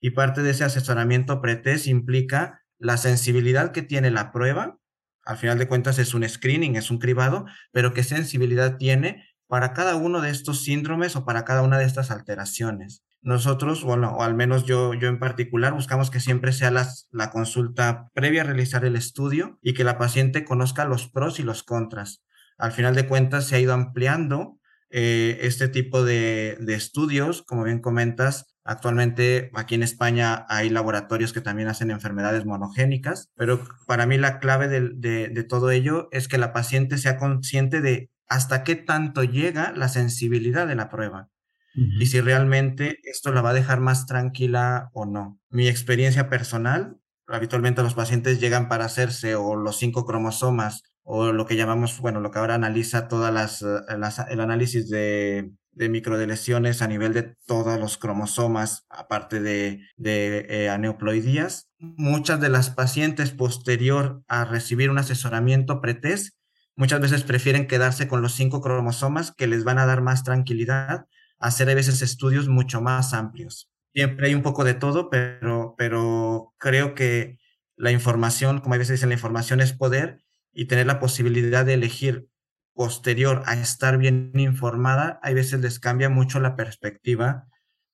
Y 0.00 0.10
parte 0.10 0.42
de 0.42 0.50
ese 0.50 0.64
asesoramiento 0.64 1.40
pretest 1.40 1.86
implica 1.86 2.60
la 2.78 2.96
sensibilidad 2.96 3.72
que 3.72 3.82
tiene 3.82 4.10
la 4.10 4.32
prueba. 4.32 4.78
Al 5.24 5.38
final 5.38 5.58
de 5.58 5.68
cuentas 5.68 5.98
es 5.98 6.14
un 6.14 6.28
screening, 6.28 6.76
es 6.76 6.90
un 6.90 6.98
cribado, 6.98 7.46
pero 7.72 7.94
qué 7.94 8.02
sensibilidad 8.02 8.76
tiene 8.76 9.24
para 9.46 9.72
cada 9.72 9.96
uno 9.96 10.20
de 10.20 10.30
estos 10.30 10.62
síndromes 10.62 11.16
o 11.16 11.24
para 11.24 11.44
cada 11.44 11.62
una 11.62 11.78
de 11.78 11.84
estas 11.84 12.10
alteraciones. 12.10 13.02
Nosotros, 13.24 13.82
bueno, 13.82 14.12
o 14.12 14.22
al 14.22 14.34
menos 14.34 14.64
yo, 14.64 14.94
yo 14.94 15.08
en 15.08 15.18
particular, 15.18 15.72
buscamos 15.72 16.10
que 16.10 16.20
siempre 16.20 16.52
sea 16.52 16.70
la 16.70 17.30
consulta 17.30 18.10
previa 18.14 18.42
a 18.42 18.44
realizar 18.44 18.84
el 18.84 18.94
estudio 18.94 19.58
y 19.60 19.74
que 19.74 19.82
la 19.82 19.98
paciente 19.98 20.44
conozca 20.44 20.84
los 20.84 21.08
pros 21.08 21.40
y 21.40 21.42
los 21.42 21.64
contras 21.64 22.22
al 22.58 22.72
final 22.72 22.94
de 22.94 23.06
cuentas 23.06 23.46
se 23.46 23.56
ha 23.56 23.60
ido 23.60 23.72
ampliando 23.72 24.58
eh, 24.90 25.38
este 25.42 25.68
tipo 25.68 26.04
de, 26.04 26.56
estudios, 26.68 27.42
como 27.42 27.64
bien 27.64 27.80
comentas. 27.80 28.56
Actualmente 28.64 29.50
aquí 29.54 29.74
en 29.74 29.82
España 29.82 30.46
hay 30.48 30.70
laboratorios 30.70 31.32
que 31.32 31.40
también 31.40 31.68
hacen 31.68 31.90
enfermedades 31.90 32.46
monogénicas, 32.46 33.30
pero 33.36 33.60
para 33.86 34.06
mí 34.06 34.16
la 34.16 34.38
clave 34.38 34.68
de, 34.68 35.46
todo 35.48 35.70
ello 35.70 36.08
es 36.12 36.28
que 36.28 36.38
la 36.38 36.52
paciente 36.52 36.96
sea 36.96 37.18
consciente 37.18 37.80
de 37.80 38.10
hasta 38.26 38.64
qué 38.64 38.74
tanto 38.74 39.22
llega 39.22 39.72
la 39.76 39.88
sensibilidad 39.88 40.66
de 40.66 40.76
la 40.76 40.88
prueba 40.88 41.28
y 41.74 42.06
si 42.06 42.20
realmente 42.20 42.98
esto 43.04 43.32
la 43.32 43.42
va 43.42 43.50
a 43.50 43.54
dejar 43.54 43.80
más 43.80 44.06
tranquila 44.06 44.90
o 44.92 45.06
no. 45.06 45.40
Mi 45.50 45.68
experiencia 45.68 46.28
personal, 46.28 46.98
habitualmente 47.26 47.82
los 47.82 47.94
pacientes 47.94 48.40
llegan 48.40 48.68
para 48.68 48.84
hacerse 48.84 49.34
o 49.34 49.56
los 49.56 49.78
cinco 49.78 50.06
cromosomas 50.06 50.82
o 51.02 51.32
lo 51.32 51.46
que 51.46 51.56
llamamos, 51.56 52.00
bueno, 52.00 52.20
lo 52.20 52.30
que 52.30 52.38
ahora 52.38 52.54
analiza 52.54 53.08
todas 53.08 53.32
las, 53.32 53.62
eh, 53.62 54.26
el 54.30 54.40
análisis 54.40 54.88
de, 54.88 55.52
de 55.72 55.88
microdeleciones 55.88 56.80
a 56.80 56.88
nivel 56.88 57.12
de 57.12 57.34
todos 57.46 57.78
los 57.78 57.98
cromosomas, 57.98 58.86
aparte 58.88 59.40
de, 59.40 59.80
de 59.96 60.46
eh, 60.48 60.70
aneuploidías. 60.70 61.68
Muchas 61.78 62.40
de 62.40 62.48
las 62.48 62.70
pacientes 62.70 63.32
posterior 63.32 64.22
a 64.28 64.44
recibir 64.44 64.90
un 64.90 64.98
asesoramiento 64.98 65.80
pretest, 65.80 66.34
muchas 66.76 67.00
veces 67.00 67.22
prefieren 67.22 67.66
quedarse 67.66 68.08
con 68.08 68.22
los 68.22 68.32
cinco 68.34 68.60
cromosomas 68.60 69.32
que 69.32 69.46
les 69.46 69.64
van 69.64 69.78
a 69.78 69.86
dar 69.86 70.00
más 70.00 70.24
tranquilidad 70.24 71.06
hacer 71.44 71.68
a 71.68 71.74
veces 71.74 72.00
estudios 72.00 72.48
mucho 72.48 72.80
más 72.80 73.12
amplios. 73.12 73.70
Siempre 73.92 74.28
hay 74.28 74.34
un 74.34 74.42
poco 74.42 74.64
de 74.64 74.72
todo, 74.72 75.10
pero, 75.10 75.74
pero 75.76 76.54
creo 76.56 76.94
que 76.94 77.38
la 77.76 77.92
información, 77.92 78.60
como 78.60 78.74
a 78.74 78.78
veces 78.78 78.96
dicen, 78.96 79.10
la 79.10 79.16
información 79.16 79.60
es 79.60 79.74
poder 79.74 80.24
y 80.54 80.66
tener 80.66 80.86
la 80.86 80.98
posibilidad 80.98 81.66
de 81.66 81.74
elegir 81.74 82.28
posterior 82.72 83.42
a 83.44 83.54
estar 83.54 83.98
bien 83.98 84.32
informada, 84.34 85.20
a 85.22 85.32
veces 85.32 85.60
les 85.60 85.78
cambia 85.78 86.08
mucho 86.08 86.40
la 86.40 86.56
perspectiva 86.56 87.46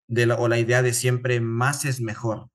de 0.06 0.30
o 0.32 0.48
la 0.48 0.58
idea 0.58 0.82
de 0.82 0.92
siempre 0.92 1.40
más 1.40 1.84
es 1.84 2.00
mejor. 2.00 2.50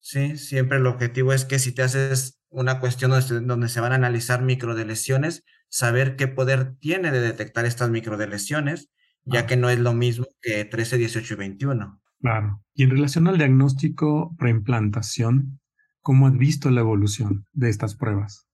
Sí, 0.00 0.36
siempre 0.36 0.76
el 0.76 0.86
objetivo 0.86 1.32
es 1.32 1.46
que 1.46 1.58
si 1.58 1.72
te 1.72 1.82
haces 1.82 2.38
una 2.50 2.80
cuestión 2.80 3.10
donde, 3.10 3.40
donde 3.40 3.68
se 3.68 3.80
van 3.80 3.92
a 3.92 3.96
analizar 3.96 4.42
microdelesiones, 4.42 5.42
saber 5.68 6.16
qué 6.16 6.28
poder 6.28 6.76
tiene 6.78 7.10
de 7.12 7.20
detectar 7.20 7.64
estas 7.64 7.88
microdelesiones, 7.90 8.90
ya 9.24 9.46
que 9.46 9.56
no 9.56 9.68
es 9.68 9.78
lo 9.78 9.92
mismo 9.92 10.26
que 10.40 10.64
13, 10.64 10.98
18 10.98 11.34
y 11.34 11.36
21. 11.36 12.00
Claro. 12.20 12.62
Y 12.74 12.84
en 12.84 12.90
relación 12.90 13.28
al 13.28 13.38
diagnóstico 13.38 14.34
preimplantación, 14.38 15.60
¿cómo 16.00 16.26
has 16.26 16.36
visto 16.36 16.70
la 16.70 16.80
evolución 16.80 17.46
de 17.52 17.68
estas 17.68 17.94
pruebas? 17.94 18.46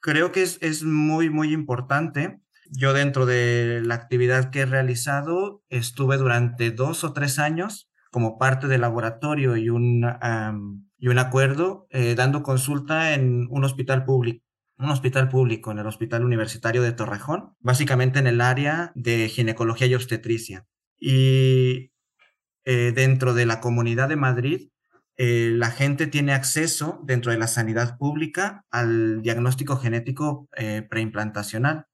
Creo 0.00 0.30
que 0.32 0.42
es, 0.42 0.58
es 0.60 0.84
muy, 0.84 1.30
muy 1.30 1.52
importante. 1.52 2.40
Yo 2.70 2.92
dentro 2.92 3.26
de 3.26 3.80
la 3.82 3.94
actividad 3.94 4.50
que 4.50 4.60
he 4.60 4.66
realizado 4.66 5.62
estuve 5.70 6.16
durante 6.18 6.70
dos 6.70 7.02
o 7.02 7.12
tres 7.12 7.38
años 7.38 7.90
como 8.10 8.38
parte 8.38 8.68
del 8.68 8.82
laboratorio 8.82 9.56
y 9.56 9.70
un, 9.70 10.06
y 10.98 11.08
un 11.08 11.18
acuerdo 11.18 11.86
eh, 11.90 12.14
dando 12.14 12.42
consulta 12.42 13.14
en 13.14 13.46
un 13.50 13.64
hospital 13.64 14.04
público 14.04 14.47
un 14.78 14.90
hospital 14.90 15.28
público, 15.28 15.70
en 15.70 15.78
el 15.78 15.86
Hospital 15.86 16.24
Universitario 16.24 16.82
de 16.82 16.92
Torrejón, 16.92 17.54
básicamente 17.60 18.18
en 18.18 18.26
el 18.26 18.40
área 18.40 18.92
de 18.94 19.28
ginecología 19.28 19.86
y 19.86 19.94
obstetricia. 19.94 20.66
Y 20.98 21.92
eh, 22.64 22.92
dentro 22.94 23.34
de 23.34 23.46
la 23.46 23.60
comunidad 23.60 24.08
de 24.08 24.16
Madrid, 24.16 24.70
eh, 25.16 25.50
la 25.52 25.70
gente 25.70 26.06
tiene 26.06 26.32
acceso 26.32 27.00
dentro 27.04 27.32
de 27.32 27.38
la 27.38 27.48
sanidad 27.48 27.98
pública 27.98 28.64
al 28.70 29.22
diagnóstico 29.22 29.76
genético 29.76 30.48
preimplantacional. 30.88 31.86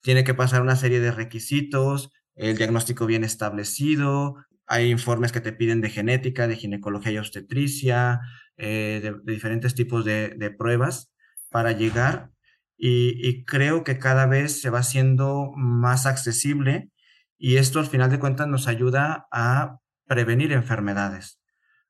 Tiene 0.00 0.22
que 0.22 0.34
pasar 0.34 0.62
una 0.62 0.76
serie 0.76 1.00
de 1.00 1.10
requisitos, 1.10 2.10
el 2.36 2.56
diagnóstico 2.56 3.06
bien 3.06 3.24
establecido, 3.24 4.36
hay 4.66 4.90
informes 4.90 5.32
que 5.32 5.40
te 5.40 5.52
piden 5.52 5.80
de 5.80 5.90
genética, 5.90 6.48
de 6.48 6.56
ginecología 6.56 7.12
y 7.12 7.18
obstetricia, 7.18 8.20
eh, 8.56 9.00
de, 9.02 9.32
diferentes 9.32 9.74
tipos 9.74 10.04
de, 10.04 10.54
pruebas 10.56 11.10
para 11.54 11.70
llegar 11.70 12.32
y, 12.76 13.44
creo 13.44 13.84
que 13.84 14.00
cada 14.00 14.26
vez 14.26 14.60
se 14.60 14.70
va 14.70 14.80
haciendo 14.80 15.52
más 15.54 16.04
accesible 16.04 16.90
y 17.38 17.58
esto 17.58 17.78
al 17.78 17.86
final 17.86 18.10
de 18.10 18.18
cuentas 18.18 18.48
nos 18.48 18.66
ayuda 18.66 19.28
a 19.30 19.78
prevenir 20.08 20.50
enfermedades. 20.50 21.38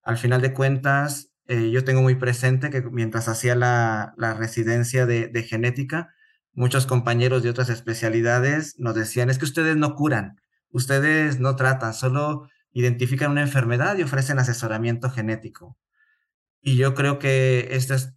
Al 0.03 0.19
final 0.19 0.43
de 0.43 0.53
cuentas, 0.53 1.31
eh, 1.49 1.71
yo 1.71 1.83
tengo 1.83 2.03
muy 2.03 2.17
presente 2.17 2.69
que 2.69 2.83
mientras 2.83 3.27
hacía 3.27 3.55
la, 3.55 4.13
residencia 4.39 5.07
de, 5.07 5.29
de 5.29 5.43
genética, 5.45 6.13
muchos 6.53 6.85
compañeros 6.85 7.43
de 7.43 7.49
otras 7.49 7.71
especialidades 7.71 8.75
nos 8.79 8.95
decían, 8.95 9.31
es 9.31 9.39
que 9.39 9.47
ustedes 9.47 9.79
no 9.79 9.95
curan, 9.95 10.43
ustedes 10.69 11.41
no 11.41 11.57
tratan, 11.57 11.95
solo 11.95 12.51
identifican 12.73 13.31
una 13.31 13.41
enfermedad 13.41 13.97
y 13.97 14.03
ofrecen 14.03 14.39
asesoramiento 14.39 15.09
genético. 15.09 15.79
Y 16.61 16.77
yo 16.77 16.93
creo 16.93 17.19
que 17.19 17.69
esta, 17.71 17.95
es, 17.95 18.15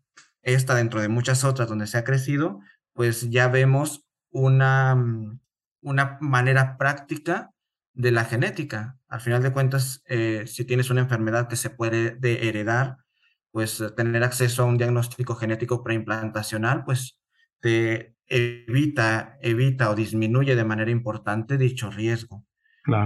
esta 0.47 0.75
dentro 0.75 1.01
de 1.01 1.09
muchas 1.09 1.43
otras 1.43 1.69
donde 1.69 1.87
se 1.87 1.97
ha 1.97 2.03
crecido, 2.03 2.61
pues 2.93 3.29
ya 3.29 3.47
vemos 3.49 4.05
una, 4.31 4.95
mm, 4.95 5.39
una 5.81 6.17
manera 6.21 6.77
práctica 6.77 7.51
de 7.93 8.11
la 8.11 8.25
genética. 8.25 8.97
Al 9.07 9.21
final 9.21 9.43
de 9.43 9.51
cuentas, 9.51 10.03
eh, 10.05 10.45
si 10.47 10.65
tienes 10.65 10.89
una 10.89 11.01
enfermedad 11.01 11.47
que 11.47 11.55
se 11.55 11.69
puede 11.69 12.11
de 12.15 12.47
heredar, 12.47 12.97
pues 13.51 13.83
tener 13.95 14.23
acceso 14.23 14.63
a 14.63 14.65
un 14.65 14.77
diagnóstico 14.77 15.35
genético 15.35 15.83
preimplantacional, 15.83 16.83
pues 16.85 17.19
te 17.59 18.15
evita, 18.27 19.37
evita 19.41 19.89
o 19.89 19.95
disminuye 19.95 20.55
de 20.55 20.65
manera 20.65 20.91
importante 20.91 21.57
dicho 21.57 21.89
riesgo. 21.89 22.45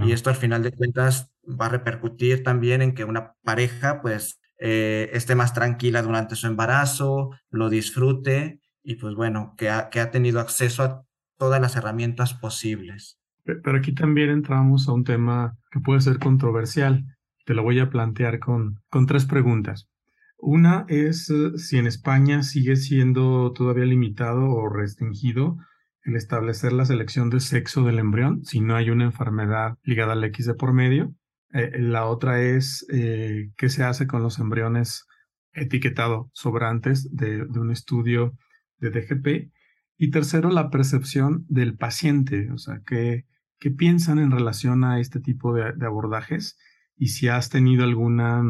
Y 0.04 0.12
esto 0.12 0.30
al 0.30 0.36
final 0.36 0.62
de 0.62 0.74
cuentas 0.74 1.32
va 1.44 1.68
a 1.68 1.70
repercutir 1.70 2.44
también 2.44 2.82
en 2.82 2.94
que 2.94 3.04
una 3.04 3.34
pareja 3.44 4.02
pues 4.02 4.40
eh, 4.63 5.10
esté 5.13 5.34
más 5.34 5.54
tranquila 5.56 6.04
durante 6.04 6.36
su 6.36 6.45
embarazo, 6.45 7.32
lo 7.50 7.69
disfrute 7.69 8.62
y 8.84 8.95
pues 8.95 9.15
bueno, 9.15 9.56
que 9.58 9.69
ha, 9.69 9.89
que 9.89 10.00
ha 10.00 10.12
tenido 10.12 10.39
acceso 10.39 10.84
a 10.84 11.04
todas 11.38 11.60
las 11.60 11.76
herramientas 11.76 12.36
posibles. 12.36 13.19
Pero 13.43 13.76
aquí 13.76 13.93
también 13.93 14.30
entramos 14.30 14.88
a 14.88 14.91
un 14.91 15.04
tema 15.04 15.58
que 15.71 15.80
puede 15.80 16.02
ser 16.02 16.19
controversial. 16.19 17.04
Te 17.45 17.56
lo 17.56 17.63
voy 17.63 17.80
a 17.80 17.89
plantear 17.89 18.38
con, 18.38 18.80
con 18.89 19.08
tres 19.08 19.26
preguntas. 19.26 19.89
Una 20.38 20.86
es 20.88 21.34
si 21.56 21.78
en 21.78 21.88
España 21.88 22.43
sigue 22.43 22.76
siendo 22.76 23.54
todavía 23.54 23.86
limitado 23.86 24.47
o 24.52 24.69
restringido 24.69 25.58
el 26.04 26.15
establecer 26.15 26.71
la 26.74 26.86
selección 26.86 27.32
de 27.32 27.39
sexo 27.39 27.84
del 27.84 28.00
embrión 28.00 28.43
si 28.43 28.60
no 28.60 28.76
hay 28.76 28.91
una 28.91 29.06
enfermedad 29.06 29.78
ligada 29.84 30.13
al 30.13 30.24
X 30.24 30.45
de 30.45 30.54
por 30.54 30.74
medio. 30.74 31.13
Eh, 31.54 31.80
la 31.80 32.06
otra 32.06 32.42
es 32.42 32.86
eh, 32.92 33.52
qué 33.58 33.70
se 33.70 33.84
hace 33.84 34.08
con 34.08 34.24
los 34.24 34.40
embriones 34.40 35.06
etiquetados 35.54 36.28
sobrantes 36.34 37.16
de, 37.16 37.46
de, 37.46 37.60
un 37.60 37.72
estudio 37.72 38.38
de 38.80 38.90
DGP. 38.90 39.52
Y 39.98 40.12
tercero, 40.12 40.50
la 40.50 40.70
percepción 40.70 41.46
del 41.48 41.76
paciente, 41.76 42.50
o 42.52 42.58
sea, 42.58 42.82
qué, 42.86 43.26
qué 43.60 43.70
piensan 43.72 44.20
en 44.20 44.32
relación 44.32 44.84
a 44.84 45.00
este 45.00 45.20
tipo 45.20 45.54
de, 45.54 45.74
de 45.74 45.86
abordajes 45.86 46.58
y 46.98 47.08
si 47.10 47.28
has 47.28 47.50
tenido 47.50 47.84
alguna 47.84 48.44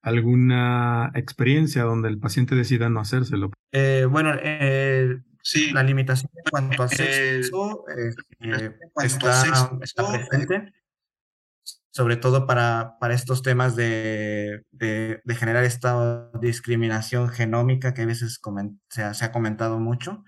alguna 0.00 1.10
experiencia 1.14 1.82
donde 1.82 2.08
el 2.08 2.18
paciente 2.18 2.54
decida 2.54 2.88
no 2.88 3.00
hacérselo. 3.00 3.50
Eh, 3.72 4.06
bueno, 4.08 4.32
eh, 4.40 5.18
Sí. 5.40 5.70
La 5.70 5.82
limitación 5.82 6.30
en 6.34 6.50
cuanto 6.50 6.82
a 6.82 6.88
sexo, 6.88 7.84
eh, 7.96 8.10
está, 9.02 9.70
presente, 9.78 10.72
sobre 11.98 12.16
todo 12.16 12.46
para, 12.46 12.94
para 13.00 13.12
estos 13.12 13.42
temas 13.42 13.74
de, 13.74 14.62
de, 14.70 15.20
generar 15.34 15.64
esta 15.64 16.30
discriminación 16.40 17.28
genómica 17.28 17.92
que 17.92 18.02
a 18.02 18.06
veces 18.06 18.40
se, 18.88 19.02
ha, 19.02 19.14
se, 19.14 19.24
ha, 19.24 19.32
comentado 19.32 19.80
mucho. 19.80 20.22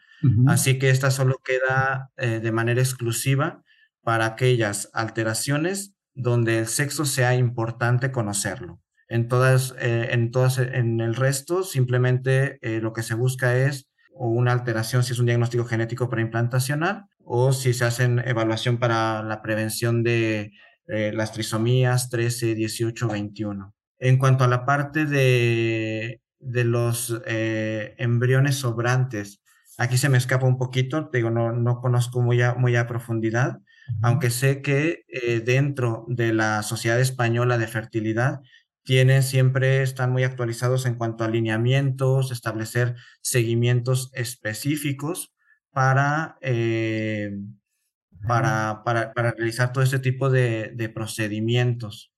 Así 0.48 0.80
que 0.80 0.90
esta 0.90 1.12
solo 1.12 1.40
queda 1.44 2.10
eh, 2.16 2.40
de 2.40 2.50
manera 2.50 2.80
exclusiva 2.80 3.62
para 4.02 4.26
aquellas 4.26 4.90
alteraciones 4.94 5.94
donde 6.12 6.58
el 6.58 6.66
sexo 6.66 7.04
sea 7.04 7.36
importante 7.36 8.10
conocerlo. 8.10 8.80
En 9.06 9.28
todas, 9.28 9.76
eh, 9.78 10.08
en 10.10 10.32
todas, 10.32 10.58
en 10.58 10.98
el 11.00 11.14
resto, 11.14 11.62
simplemente 11.62 12.58
lo 12.82 12.92
que 12.92 13.04
se 13.04 13.14
busca 13.14 13.56
es 13.56 13.86
o 14.12 14.26
una 14.26 14.50
alteración 14.50 15.04
si 15.04 15.12
es 15.12 15.20
un 15.20 15.26
diagnóstico 15.26 15.66
genético 15.66 16.10
preimplantacional 16.10 17.04
o 17.24 17.52
si 17.52 17.74
se 17.74 17.84
hacen 17.84 18.18
evaluación 18.26 18.78
para 18.78 19.22
la 19.22 19.40
prevención 19.40 20.02
de 20.02 20.50
eh, 20.90 21.12
las 21.14 21.32
trisomías 21.32 22.10
13, 22.10 22.54
18, 22.54 23.08
21. 23.08 23.74
En 23.98 24.18
cuanto 24.18 24.44
a 24.44 24.48
la 24.48 24.64
parte 24.64 25.06
de, 25.06 26.20
de 26.38 26.64
los 26.64 27.20
eh, 27.26 27.94
embriones 27.98 28.56
sobrantes, 28.56 29.40
aquí 29.78 29.98
se 29.98 30.08
me 30.08 30.18
escapa 30.18 30.46
un 30.46 30.58
poquito, 30.58 31.10
digo, 31.12 31.30
no, 31.30 31.52
no 31.52 31.80
conozco 31.80 32.20
muy 32.20 32.42
a, 32.42 32.54
muy 32.54 32.76
a 32.76 32.86
profundidad, 32.86 33.58
aunque 34.02 34.30
sé 34.30 34.62
que 34.62 35.04
eh, 35.08 35.40
dentro 35.40 36.04
de 36.08 36.32
la 36.32 36.62
Sociedad 36.62 37.00
Española 37.00 37.58
de 37.58 37.66
Fertilidad 37.66 38.40
tienen 38.84 39.22
siempre, 39.22 39.82
están 39.82 40.10
muy 40.12 40.24
actualizados 40.24 40.86
en 40.86 40.94
cuanto 40.94 41.24
a 41.24 41.26
alineamientos, 41.26 42.30
establecer 42.30 42.94
seguimientos 43.20 44.10
específicos 44.14 45.34
para, 45.70 46.36
eh, 46.40 47.32
para, 48.26 48.82
para, 48.84 49.12
para, 49.12 49.32
realizar 49.32 49.72
todo 49.72 49.82
este 49.84 49.98
tipo 49.98 50.30
de, 50.30 50.72
de 50.74 50.88
procedimientos. 50.88 52.12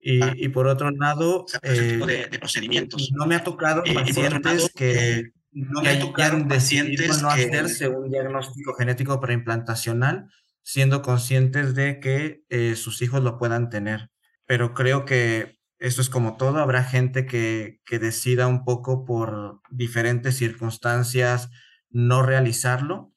Y, 0.00 0.22
ah. 0.22 0.32
y, 0.36 0.48
por 0.48 0.66
otro 0.66 0.90
lado, 0.90 1.44
eh, 1.62 2.28
de, 2.30 2.38
procedimientos. 2.38 3.10
no 3.12 3.26
me 3.26 3.34
ha 3.34 3.42
tocado 3.42 3.82
eh, 3.84 3.94
pacientes 3.94 4.70
que, 4.74 5.32
no 5.50 5.82
me 5.82 5.88
hayan 5.88 6.46
decidido 6.46 7.16
no 7.20 7.30
hacerse 7.30 7.88
un 7.88 8.10
diagnóstico 8.10 8.74
genético 8.74 9.20
preimplantacional, 9.20 10.30
siendo 10.62 11.02
conscientes 11.02 11.74
de 11.74 11.98
que 11.98 12.74
sus 12.76 13.02
hijos 13.02 13.22
lo 13.22 13.38
puedan 13.38 13.70
tener. 13.70 14.10
Pero 14.46 14.74
creo 14.74 15.04
que 15.04 15.58
esto 15.78 16.00
es 16.00 16.10
como 16.10 16.36
todo, 16.36 16.58
habrá 16.58 16.84
gente 16.84 17.26
que, 17.26 17.80
que 17.84 17.98
decida 17.98 18.46
un 18.46 18.64
poco 18.64 19.04
por 19.04 19.60
diferentes 19.70 20.36
circunstancias 20.36 21.50
no 21.90 22.22
realizarlo. 22.22 23.12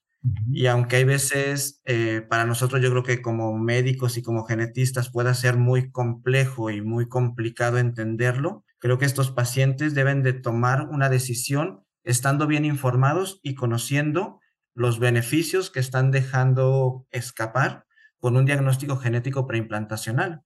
Y 0.51 0.67
aunque 0.67 0.97
hay 0.97 1.03
veces, 1.03 1.81
eh, 1.85 2.21
para 2.29 2.45
nosotros 2.45 2.81
yo 2.81 2.91
creo 2.91 3.03
que 3.03 3.21
como 3.21 3.57
médicos 3.57 4.17
y 4.17 4.21
como 4.21 4.43
genetistas 4.45 5.09
pueda 5.09 5.33
ser 5.33 5.57
muy 5.57 5.91
complejo 5.91 6.69
y 6.69 6.81
muy 6.81 7.07
complicado 7.07 7.79
entenderlo, 7.79 8.63
creo 8.77 8.99
que 8.99 9.05
estos 9.05 9.31
pacientes 9.31 9.95
deben 9.95 10.21
de 10.21 10.33
tomar 10.33 10.87
una 10.89 11.09
decisión 11.09 11.83
estando 12.03 12.45
bien 12.45 12.65
informados 12.65 13.39
y 13.41 13.55
conociendo 13.55 14.39
los 14.75 14.99
beneficios 14.99 15.71
que 15.71 15.79
están 15.79 16.11
dejando 16.11 17.05
escapar 17.11 17.85
con 18.19 18.37
un 18.37 18.45
diagnóstico 18.45 18.97
genético 18.97 19.47
preimplantacional. 19.47 20.43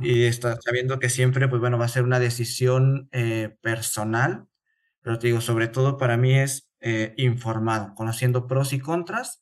Y 0.00 0.24
está 0.24 0.56
sabiendo 0.60 0.98
que 0.98 1.08
siempre, 1.08 1.48
pues 1.48 1.60
bueno, 1.60 1.78
va 1.78 1.86
a 1.86 1.88
ser 1.88 2.04
una 2.04 2.20
decisión 2.20 3.08
eh, 3.12 3.56
personal, 3.60 4.46
pero 5.02 5.18
te 5.18 5.28
digo, 5.28 5.40
sobre 5.40 5.68
todo 5.68 5.98
para 5.98 6.16
mí 6.16 6.38
es 6.38 6.68
eh, 6.86 7.14
informado, 7.16 7.94
conociendo 7.94 8.46
pros 8.46 8.74
y 8.74 8.78
contras 8.78 9.40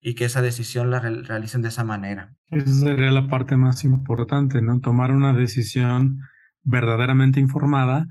y 0.00 0.16
que 0.16 0.24
esa 0.24 0.42
decisión 0.42 0.90
la 0.90 0.98
realicen 0.98 1.62
de 1.62 1.68
esa 1.68 1.84
manera. 1.84 2.34
Esa 2.48 2.66
sería 2.66 3.12
la 3.12 3.28
parte 3.28 3.56
más 3.56 3.84
importante, 3.84 4.60
¿no? 4.60 4.80
Tomar 4.80 5.12
una 5.12 5.32
decisión 5.32 6.18
verdaderamente 6.64 7.38
informada 7.38 8.08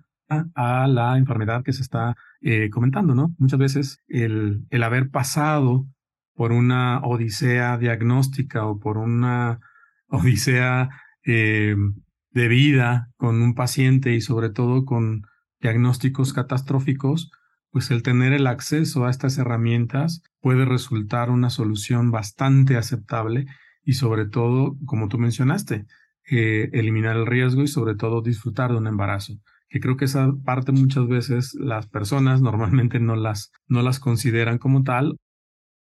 a, 0.56 0.88
la 0.88 1.18
enfermedad 1.18 1.64
que 1.64 1.74
se 1.74 1.82
está 1.82 2.16
eh, 2.42 2.70
comentando, 2.70 3.16
¿no? 3.16 3.36
Muchas 3.38 3.60
veces 3.60 4.00
el, 4.08 4.66
el 4.70 4.84
haber 4.84 5.10
pasado 5.10 5.86
por 6.34 6.54
una 6.54 7.00
odisea 7.00 7.78
diagnóstica 7.78 8.66
o 8.66 8.80
por 8.80 8.98
una 8.98 9.60
odisea 10.08 10.90
eh, 11.26 11.76
de 12.32 12.48
vida 12.48 13.10
con 13.18 13.42
un 13.42 13.56
paciente 13.56 14.14
y 14.14 14.22
sobre 14.22 14.50
todo 14.50 14.86
con 14.86 15.24
diagnósticos 15.60 16.32
catastróficos, 16.32 17.30
pues 17.72 17.92
el 17.92 18.04
tener 18.04 18.34
el 18.34 18.48
acceso 18.48 19.06
a 19.06 19.10
estas 19.10 19.38
herramientas 19.38 20.24
puede 20.42 20.66
resultar 20.66 21.30
una 21.30 21.50
solución 21.50 22.12
bastante 22.12 22.78
aceptable 22.78 23.46
y 23.84 23.94
sobre 23.94 24.26
todo, 24.26 24.76
como 24.86 25.08
tú 25.08 25.18
mencionaste, 25.18 25.86
eh, 26.32 26.70
eliminar 26.74 27.16
el 27.16 27.26
riesgo 27.26 27.64
y 27.64 27.68
sobre 27.68 27.96
todo 27.96 28.22
disfrutar 28.22 28.72
de 28.72 28.78
un 28.78 28.88
embarazo. 28.88 29.34
Que 29.68 29.80
creo 29.80 29.98
que 29.98 30.06
esa 30.06 30.32
parte 30.44 30.72
muchas 30.72 31.08
veces 31.08 31.56
las 31.56 31.88
personas 31.88 32.42
normalmente 32.42 33.00
no 33.00 33.16
las, 33.16 33.52
no 33.68 33.82
las 33.82 34.00
consideran 34.00 34.58
como 34.58 34.84
tal. 34.84 35.18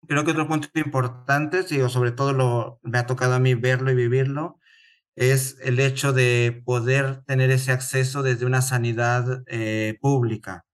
Creo 0.08 0.24
que 0.24 0.32
otro 0.32 0.48
punto 0.48 0.68
importante, 0.76 1.62
o 1.82 1.90
sobre 1.90 2.12
todo 2.12 2.34
lo, 2.34 2.80
me 2.84 3.00
ha 3.00 3.08
tocado 3.08 3.34
a 3.34 3.40
mí 3.40 3.56
verlo 3.56 3.92
y 3.92 3.96
vivirlo, 3.96 4.60
es 5.16 5.58
el 5.64 5.80
hecho 5.80 6.14
de 6.14 6.62
poder 6.66 7.24
tener 7.26 7.50
ese 7.50 7.72
acceso 7.72 8.22
desde 8.22 8.46
una 8.46 8.62
sanidad 8.62 9.44
eh, 9.48 9.98
pública. 10.02 10.66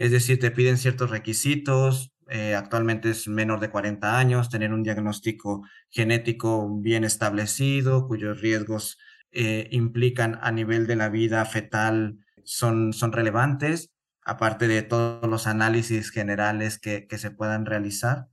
Es 0.00 0.10
decir, 0.12 0.38
te 0.40 0.50
piden 0.50 0.78
ciertos 0.78 1.10
requisitos, 1.10 2.14
eh, 2.30 2.54
actualmente 2.54 3.10
es 3.10 3.28
menor 3.28 3.60
de 3.60 3.68
40 3.68 4.18
años, 4.18 4.48
tener 4.48 4.72
un 4.72 4.82
diagnóstico 4.82 5.62
genético 5.90 6.80
bien 6.80 7.04
establecido, 7.04 8.08
cuyos 8.08 8.40
riesgos 8.40 8.96
eh, 9.30 9.68
implican 9.72 10.38
a 10.40 10.52
nivel 10.52 10.86
de 10.86 10.96
la 10.96 11.10
vida 11.10 11.44
fetal 11.44 12.16
son, 12.44 12.94
son 12.94 13.12
relevantes, 13.12 13.90
aparte 14.24 14.68
de 14.68 14.80
todos 14.80 15.28
los 15.28 15.46
análisis 15.46 16.10
generales 16.10 16.78
que, 16.78 17.06
que 17.06 17.18
se 17.18 17.30
puedan 17.30 17.66
realizar. 17.66 18.28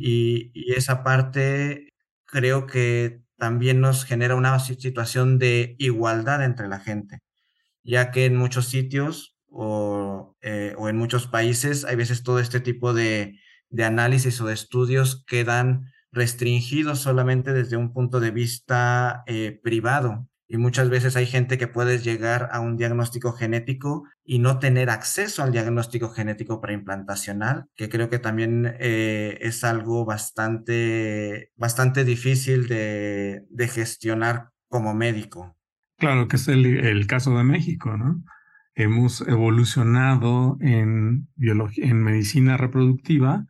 y, 0.00 0.50
y, 0.54 0.72
esa 0.72 1.04
parte 1.04 1.94
creo 2.24 2.66
que 2.66 3.22
también 3.36 3.80
nos 3.80 4.04
genera 4.04 4.34
una 4.34 4.58
situación 4.58 5.38
de 5.38 5.76
igualdad 5.78 6.44
entre 6.44 6.66
la 6.66 6.80
gente, 6.80 7.20
ya 7.84 8.10
que 8.10 8.24
en 8.24 8.34
muchos 8.34 8.66
sitios 8.66 9.35
o, 9.48 10.36
eh, 10.42 10.74
o 10.78 10.88
en 10.88 10.96
muchos 10.96 11.26
países 11.26 11.84
hay 11.84 11.96
veces 11.96 12.22
todo 12.22 12.38
este 12.38 12.60
tipo 12.60 12.94
de, 12.94 13.38
de 13.70 13.84
análisis 13.84 14.40
o 14.40 14.46
de 14.46 14.54
estudios 14.54 15.24
quedan 15.26 15.92
restringidos 16.12 17.00
solamente 17.00 17.52
desde 17.52 17.76
un 17.76 17.92
punto 17.92 18.20
de 18.20 18.30
vista 18.30 19.22
eh, 19.26 19.60
privado 19.62 20.28
y 20.48 20.58
muchas 20.58 20.88
veces 20.88 21.16
hay 21.16 21.26
gente 21.26 21.58
que 21.58 21.66
puede 21.66 21.98
llegar 21.98 22.48
a 22.52 22.60
un 22.60 22.76
diagnóstico 22.76 23.32
genético 23.32 24.04
y 24.24 24.38
no 24.38 24.58
tener 24.58 24.90
acceso 24.90 25.42
al 25.42 25.52
diagnóstico 25.52 26.10
genético 26.10 26.60
preimplantacional, 26.60 27.66
que 27.74 27.88
creo 27.88 28.08
que 28.10 28.20
también 28.20 28.76
eh, 28.78 29.38
es 29.40 29.64
algo 29.64 30.04
bastante, 30.04 31.50
bastante 31.56 32.04
difícil 32.04 32.68
de, 32.68 33.44
de, 33.50 33.68
gestionar 33.68 34.50
como 34.68 34.94
médico. 34.94 35.56
Claro 35.98 36.28
que 36.28 36.36
es 36.36 36.46
el, 36.46 36.64
el 36.64 37.06
caso 37.06 37.36
de 37.36 37.42
México, 37.42 37.96
¿no? 37.96 38.22
Hemos 38.78 39.22
evolucionado 39.22 40.58
en, 40.60 41.28
en 41.38 42.02
medicina 42.02 42.58
reproductiva, 42.58 43.46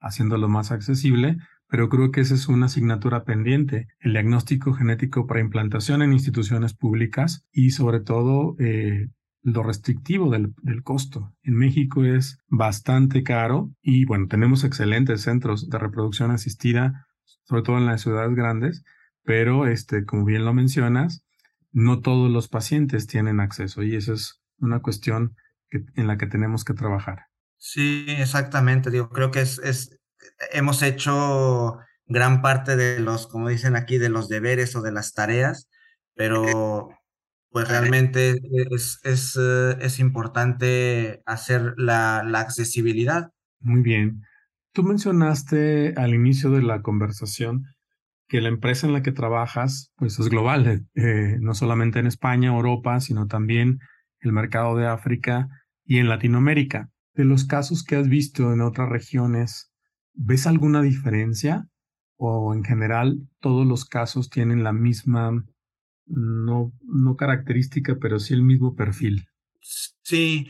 haciéndolo 0.00 0.48
más 0.48 0.70
accesible, 0.70 1.36
pero 1.66 1.88
creo 1.88 2.12
que 2.12 2.20
esa 2.20 2.34
es 2.34 2.46
una 2.46 2.66
asignatura 2.66 3.24
pendiente, 3.24 3.88
el 3.98 4.12
diagnóstico 4.12 4.72
genético 4.72 5.26
para 5.26 5.40
implantación 5.40 6.00
en 6.02 6.12
instituciones 6.12 6.74
públicas 6.74 7.44
y 7.50 7.70
sobre 7.70 7.98
todo 7.98 8.54
eh, 8.60 9.08
lo 9.42 9.64
restrictivo 9.64 10.30
del, 10.30 10.54
del, 10.62 10.84
costo. 10.84 11.34
En 11.42 11.56
México 11.56 12.04
es 12.04 12.38
bastante 12.46 13.24
caro 13.24 13.72
y 13.82 14.04
bueno, 14.04 14.28
tenemos 14.28 14.62
excelentes 14.62 15.22
centros 15.22 15.68
de 15.68 15.78
reproducción 15.78 16.30
asistida, 16.30 17.04
sobre 17.42 17.62
todo 17.62 17.78
en 17.78 17.86
las 17.86 18.02
ciudades 18.02 18.36
grandes, 18.36 18.84
pero 19.24 19.66
este, 19.66 20.04
como 20.04 20.24
bien 20.24 20.44
lo 20.44 20.54
mencionas, 20.54 21.24
no 21.72 21.98
todos 21.98 22.30
los 22.30 22.46
pacientes 22.46 23.08
tienen 23.08 23.40
acceso 23.40 23.82
y 23.82 23.96
esa 23.96 24.12
es 24.12 24.40
una 24.58 24.80
cuestión 24.80 25.36
que, 25.70 25.84
en 25.94 26.06
la 26.06 26.16
que 26.18 26.26
tenemos 26.26 26.64
que 26.64 26.74
trabajar. 26.74 27.26
Sí, 27.56 28.06
exactamente. 28.08 28.90
Digo, 28.90 29.10
creo 29.10 29.30
que 29.30 29.40
es, 29.40 29.58
es 29.58 29.98
hemos 30.52 30.82
hecho 30.82 31.78
gran 32.06 32.42
parte 32.42 32.76
de 32.76 33.00
los, 33.00 33.26
como 33.26 33.48
dicen 33.48 33.76
aquí, 33.76 33.98
de 33.98 34.08
los 34.08 34.28
deberes 34.28 34.74
o 34.76 34.82
de 34.82 34.92
las 34.92 35.12
tareas, 35.12 35.68
pero 36.14 36.90
pues 37.50 37.68
realmente 37.68 38.40
es, 38.70 39.00
es, 39.04 39.38
eh, 39.40 39.76
es 39.80 39.98
importante 40.00 41.22
hacer 41.26 41.74
la, 41.76 42.22
la, 42.24 42.40
accesibilidad. 42.40 43.30
Muy 43.60 43.82
bien. 43.82 44.22
Tú 44.72 44.82
mencionaste 44.82 45.94
al 45.96 46.14
inicio 46.14 46.50
de 46.50 46.62
la 46.62 46.82
conversación 46.82 47.64
que 48.28 48.40
la 48.40 48.48
empresa 48.48 48.86
en 48.86 48.92
la 48.92 49.02
que 49.02 49.12
trabajas 49.12 49.92
pues 49.96 50.18
es 50.18 50.28
global, 50.28 50.86
eh, 50.94 51.36
no 51.40 51.54
solamente 51.54 51.98
en 51.98 52.06
España, 52.06 52.50
Europa, 52.50 53.00
sino 53.00 53.26
también 53.26 53.80
el 54.20 54.32
mercado 54.32 54.76
de 54.76 54.86
África 54.86 55.48
y 55.84 55.98
en 55.98 56.08
Latinoamérica. 56.08 56.90
De 57.14 57.24
los 57.24 57.44
casos 57.44 57.82
que 57.82 57.96
has 57.96 58.08
visto 58.08 58.52
en 58.52 58.60
otras 58.60 58.88
regiones, 58.88 59.68
¿Ves 60.20 60.48
alguna 60.48 60.82
diferencia? 60.82 61.68
¿O 62.16 62.52
en 62.52 62.64
general 62.64 63.20
todos 63.38 63.64
los 63.64 63.84
casos 63.84 64.30
tienen 64.30 64.64
la 64.64 64.72
misma, 64.72 65.44
no, 66.06 66.72
no 66.82 67.16
característica, 67.16 67.96
pero 68.00 68.18
sí 68.18 68.34
el 68.34 68.42
mismo 68.42 68.74
perfil? 68.74 69.28
Sí, 69.60 70.48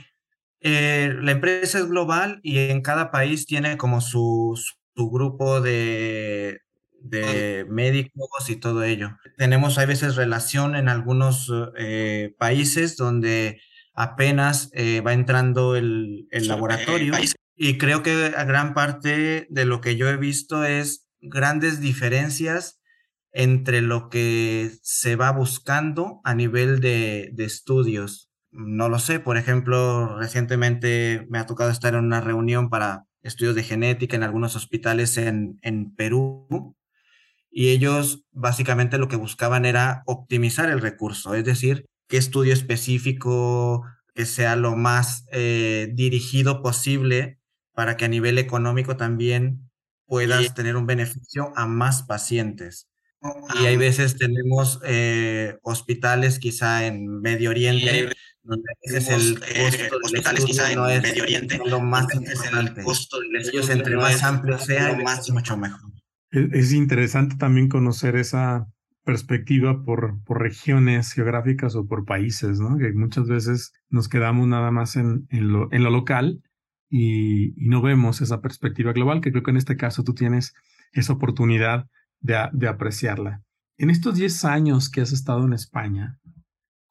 eh, 0.60 1.12
la 1.20 1.32
empresa 1.32 1.80
es 1.80 1.86
global 1.86 2.40
y 2.42 2.56
en 2.58 2.80
cada 2.80 3.10
país 3.10 3.44
tiene 3.44 3.76
como 3.76 4.00
su, 4.00 4.58
su 4.96 5.10
grupo 5.10 5.60
de, 5.60 6.60
de 7.00 7.66
médicos 7.68 8.48
y 8.48 8.56
todo 8.56 8.84
ello. 8.84 9.16
Tenemos 9.36 9.78
a 9.78 9.86
veces 9.86 10.16
relación 10.16 10.76
en 10.76 10.88
algunos 10.88 11.52
eh, 11.76 12.34
países 12.38 12.96
donde 12.96 13.60
apenas 13.94 14.70
eh, 14.74 15.00
va 15.00 15.12
entrando 15.12 15.76
el, 15.76 16.28
el 16.30 16.48
laboratorio 16.48 17.14
y 17.56 17.78
creo 17.78 18.04
que 18.04 18.32
a 18.36 18.44
gran 18.44 18.72
parte 18.72 19.48
de 19.50 19.64
lo 19.64 19.80
que 19.80 19.96
yo 19.96 20.08
he 20.08 20.16
visto 20.16 20.64
es 20.64 21.08
grandes 21.20 21.80
diferencias 21.80 22.80
entre 23.32 23.82
lo 23.82 24.08
que 24.08 24.70
se 24.82 25.16
va 25.16 25.32
buscando 25.32 26.20
a 26.22 26.34
nivel 26.34 26.80
de, 26.80 27.30
de 27.32 27.44
estudios. 27.44 28.30
No 28.52 28.88
lo 28.88 29.00
sé, 29.00 29.18
por 29.18 29.36
ejemplo, 29.36 30.16
recientemente 30.18 31.26
me 31.28 31.38
ha 31.38 31.46
tocado 31.46 31.70
estar 31.70 31.94
en 31.94 32.04
una 32.04 32.20
reunión 32.20 32.70
para 32.70 33.04
estudios 33.22 33.56
de 33.56 33.64
genética 33.64 34.16
en 34.16 34.22
algunos 34.22 34.54
hospitales 34.54 35.18
en, 35.18 35.58
en 35.62 35.94
Perú 35.94 36.76
y 37.50 37.70
ellos 37.70 38.24
básicamente 38.30 38.98
lo 38.98 39.08
que 39.08 39.16
buscaban 39.16 39.64
era 39.64 40.02
optimizar 40.06 40.68
el 40.70 40.80
recurso, 40.80 41.34
es 41.34 41.44
decir, 41.44 41.86
qué 42.08 42.16
estudio 42.16 42.52
específico 42.52 43.84
que 44.14 44.26
sea 44.26 44.56
lo 44.56 44.74
más 44.74 45.26
eh, 45.30 45.90
dirigido 45.94 46.62
posible 46.62 47.38
para 47.72 47.96
que 47.96 48.04
a 48.04 48.08
nivel 48.08 48.38
económico 48.38 48.96
también 48.96 49.70
puedas 50.06 50.54
tener 50.54 50.76
un 50.76 50.86
beneficio 50.86 51.52
a 51.54 51.66
más 51.66 52.02
pacientes. 52.02 52.88
Y 53.60 53.66
hay 53.66 53.76
veces 53.76 54.16
tenemos 54.16 54.80
eh, 54.84 55.58
hospitales 55.62 56.38
quizá 56.38 56.86
en 56.86 57.20
Medio 57.20 57.50
Oriente, 57.50 58.10
donde 58.42 58.72
es 58.82 59.08
el 59.08 59.40
eh, 59.46 59.64
costo 59.64 59.98
hospitales 60.04 60.44
quizá 60.44 60.72
en 60.72 60.80
Medio 60.80 61.22
Oriente, 61.24 61.60
lo 61.64 61.80
más 61.80 62.06
importante. 62.14 62.82
Ellos 63.52 63.68
entre 63.70 63.96
más 63.96 64.22
amplio 64.22 64.58
sea, 64.58 64.96
más 64.96 65.28
mucho 65.30 65.56
mejor. 65.56 65.97
Es 66.30 66.72
interesante 66.72 67.36
también 67.36 67.68
conocer 67.68 68.16
esa 68.16 68.66
perspectiva 69.04 69.82
por, 69.82 70.22
por 70.24 70.40
regiones 70.42 71.12
geográficas 71.12 71.74
o 71.74 71.86
por 71.86 72.04
países, 72.04 72.60
¿no? 72.60 72.76
Que 72.76 72.92
muchas 72.92 73.26
veces 73.26 73.72
nos 73.88 74.08
quedamos 74.08 74.46
nada 74.46 74.70
más 74.70 74.96
en, 74.96 75.26
en 75.30 75.50
lo 75.50 75.90
local 75.90 76.42
y, 76.90 77.54
no 77.68 77.82
vemos 77.82 78.20
esa 78.20 78.40
perspectiva 78.40 78.92
global, 78.92 79.20
que 79.20 79.30
creo 79.30 79.42
que 79.42 79.50
en 79.50 79.56
este 79.56 79.76
caso 79.76 80.04
tú 80.04 80.14
tienes 80.14 80.54
esa 80.92 81.12
oportunidad 81.12 81.86
de, 82.20 82.36
de 82.52 82.68
apreciarla. 82.68 83.42
En 83.76 83.90
estos 83.90 84.16
10 84.16 84.44
años 84.44 84.90
que 84.90 85.00
has 85.00 85.12
estado 85.12 85.44
en 85.44 85.52
España, 85.52 86.18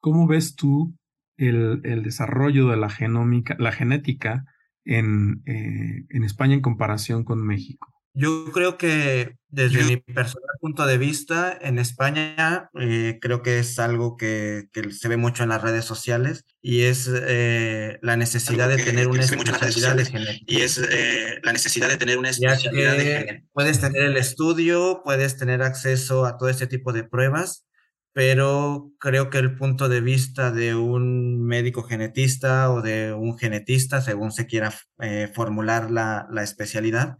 ¿cómo 0.00 0.26
ves 0.26 0.54
tú 0.54 0.94
el, 1.36 1.80
el 1.84 2.02
desarrollo 2.02 2.68
de 2.68 2.76
la, 2.76 2.88
genómica, 2.88 3.56
la 3.58 3.72
genética 3.72 4.44
en, 4.84 5.42
eh, 5.46 6.06
en 6.08 6.24
España 6.24 6.54
en 6.54 6.62
comparación 6.62 7.24
con 7.24 7.44
México? 7.44 7.88
Yo 8.14 8.50
creo 8.52 8.78
que 8.78 9.36
desde 9.48 9.84
mi 9.84 9.96
personal 9.96 10.48
punto 10.60 10.86
de 10.86 10.98
vista, 10.98 11.56
en 11.60 11.78
España 11.78 12.70
eh, 12.78 13.18
creo 13.20 13.42
que 13.42 13.58
es 13.58 13.78
algo 13.78 14.16
que, 14.16 14.68
que, 14.72 14.90
se 14.92 15.08
ve 15.08 15.16
mucho 15.16 15.42
en 15.42 15.48
las 15.48 15.62
redes 15.62 15.84
sociales 15.84 16.44
y 16.60 16.82
es 16.82 17.10
eh, 17.12 17.98
la 18.02 18.16
necesidad 18.16 18.68
de 18.68 18.76
tener 18.76 19.08
una 19.08 19.22
especialidad 19.22 19.96
de 19.96 20.04
genética. 20.04 20.44
Y 20.46 20.60
es 20.60 20.78
eh, 20.78 21.38
la 21.42 21.52
necesidad 21.52 21.88
de 21.88 21.96
tener 21.96 22.18
una 22.18 22.30
especialidad 22.30 22.96
de 22.96 23.04
genética. 23.04 23.42
Puedes 23.52 23.80
tener 23.80 24.02
el 24.02 24.16
estudio, 24.16 25.00
puedes 25.04 25.36
tener 25.36 25.62
acceso 25.62 26.26
a 26.26 26.36
todo 26.36 26.48
este 26.48 26.66
tipo 26.66 26.92
de 26.92 27.04
pruebas, 27.04 27.66
pero 28.12 28.90
creo 28.98 29.30
que 29.30 29.38
el 29.38 29.56
punto 29.56 29.88
de 29.88 30.00
vista 30.00 30.50
de 30.50 30.74
un 30.74 31.42
médico 31.44 31.84
genetista 31.84 32.70
o 32.70 32.82
de 32.82 33.12
un 33.12 33.38
genetista, 33.38 34.02
según 34.02 34.32
se 34.32 34.46
quiera 34.46 34.74
eh, 35.00 35.30
formular 35.34 35.90
la, 35.90 36.26
la 36.30 36.42
especialidad, 36.42 37.16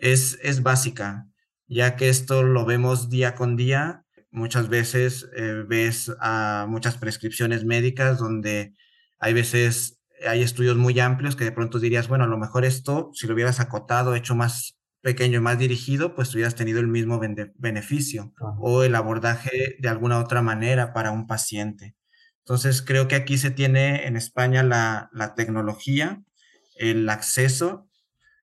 es, 0.00 0.38
es 0.42 0.62
básica, 0.62 1.28
ya 1.68 1.96
que 1.96 2.08
esto 2.08 2.42
lo 2.42 2.64
vemos 2.64 3.08
día 3.10 3.34
con 3.34 3.56
día. 3.56 4.04
Muchas 4.30 4.68
veces 4.68 5.28
eh, 5.36 5.64
ves 5.66 6.12
a 6.20 6.66
muchas 6.68 6.96
prescripciones 6.96 7.64
médicas 7.64 8.18
donde 8.18 8.74
hay 9.18 9.32
veces 9.34 10.00
hay 10.26 10.42
estudios 10.42 10.76
muy 10.76 10.98
amplios 11.00 11.36
que 11.36 11.44
de 11.44 11.52
pronto 11.52 11.78
dirías, 11.78 12.08
bueno, 12.08 12.24
a 12.24 12.28
lo 12.28 12.38
mejor 12.38 12.64
esto, 12.64 13.10
si 13.14 13.26
lo 13.26 13.34
hubieras 13.34 13.60
acotado, 13.60 14.14
hecho 14.14 14.34
más 14.34 14.76
pequeño 15.02 15.38
y 15.38 15.42
más 15.42 15.58
dirigido, 15.58 16.14
pues 16.14 16.34
hubieras 16.34 16.54
tenido 16.54 16.80
el 16.80 16.88
mismo 16.88 17.20
beneficio 17.54 18.34
o 18.58 18.82
el 18.82 18.94
abordaje 18.94 19.76
de 19.78 19.88
alguna 19.88 20.18
otra 20.18 20.42
manera 20.42 20.92
para 20.92 21.10
un 21.10 21.26
paciente. 21.26 21.94
Entonces, 22.40 22.82
creo 22.82 23.08
que 23.08 23.14
aquí 23.14 23.38
se 23.38 23.50
tiene 23.50 24.06
en 24.06 24.16
España 24.16 24.62
la, 24.62 25.08
la 25.12 25.34
tecnología, 25.34 26.22
el 26.76 27.08
acceso 27.08 27.88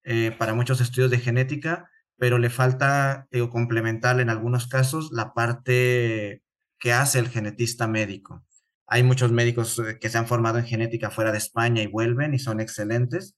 eh, 0.10 0.32
para 0.32 0.54
muchos 0.54 0.80
estudios 0.80 1.12
de 1.12 1.20
genética, 1.20 1.92
pero 2.16 2.38
le 2.38 2.50
falta 2.50 3.28
digo, 3.30 3.50
complementar 3.50 4.22
en 4.22 4.30
algunos 4.30 4.68
casos 4.68 5.10
la 5.12 5.34
parte 5.34 6.44
que 6.80 6.94
hace 6.94 7.20
el 7.20 7.28
genetista 7.28 7.90
médico. 7.90 8.46
Hay 8.88 9.04
muchos 9.04 9.34
médicos 9.34 9.78
eh, 9.80 10.00
que 10.00 10.08
se 10.08 10.18
han 10.18 10.26
formado 10.26 10.60
en 10.60 10.66
genética 10.66 11.12
fuera 11.12 11.34
de 11.34 11.40
España 11.40 11.82
y 11.82 11.88
vuelven 11.88 12.34
y 12.34 12.40
son 12.40 12.62
excelentes, 12.62 13.36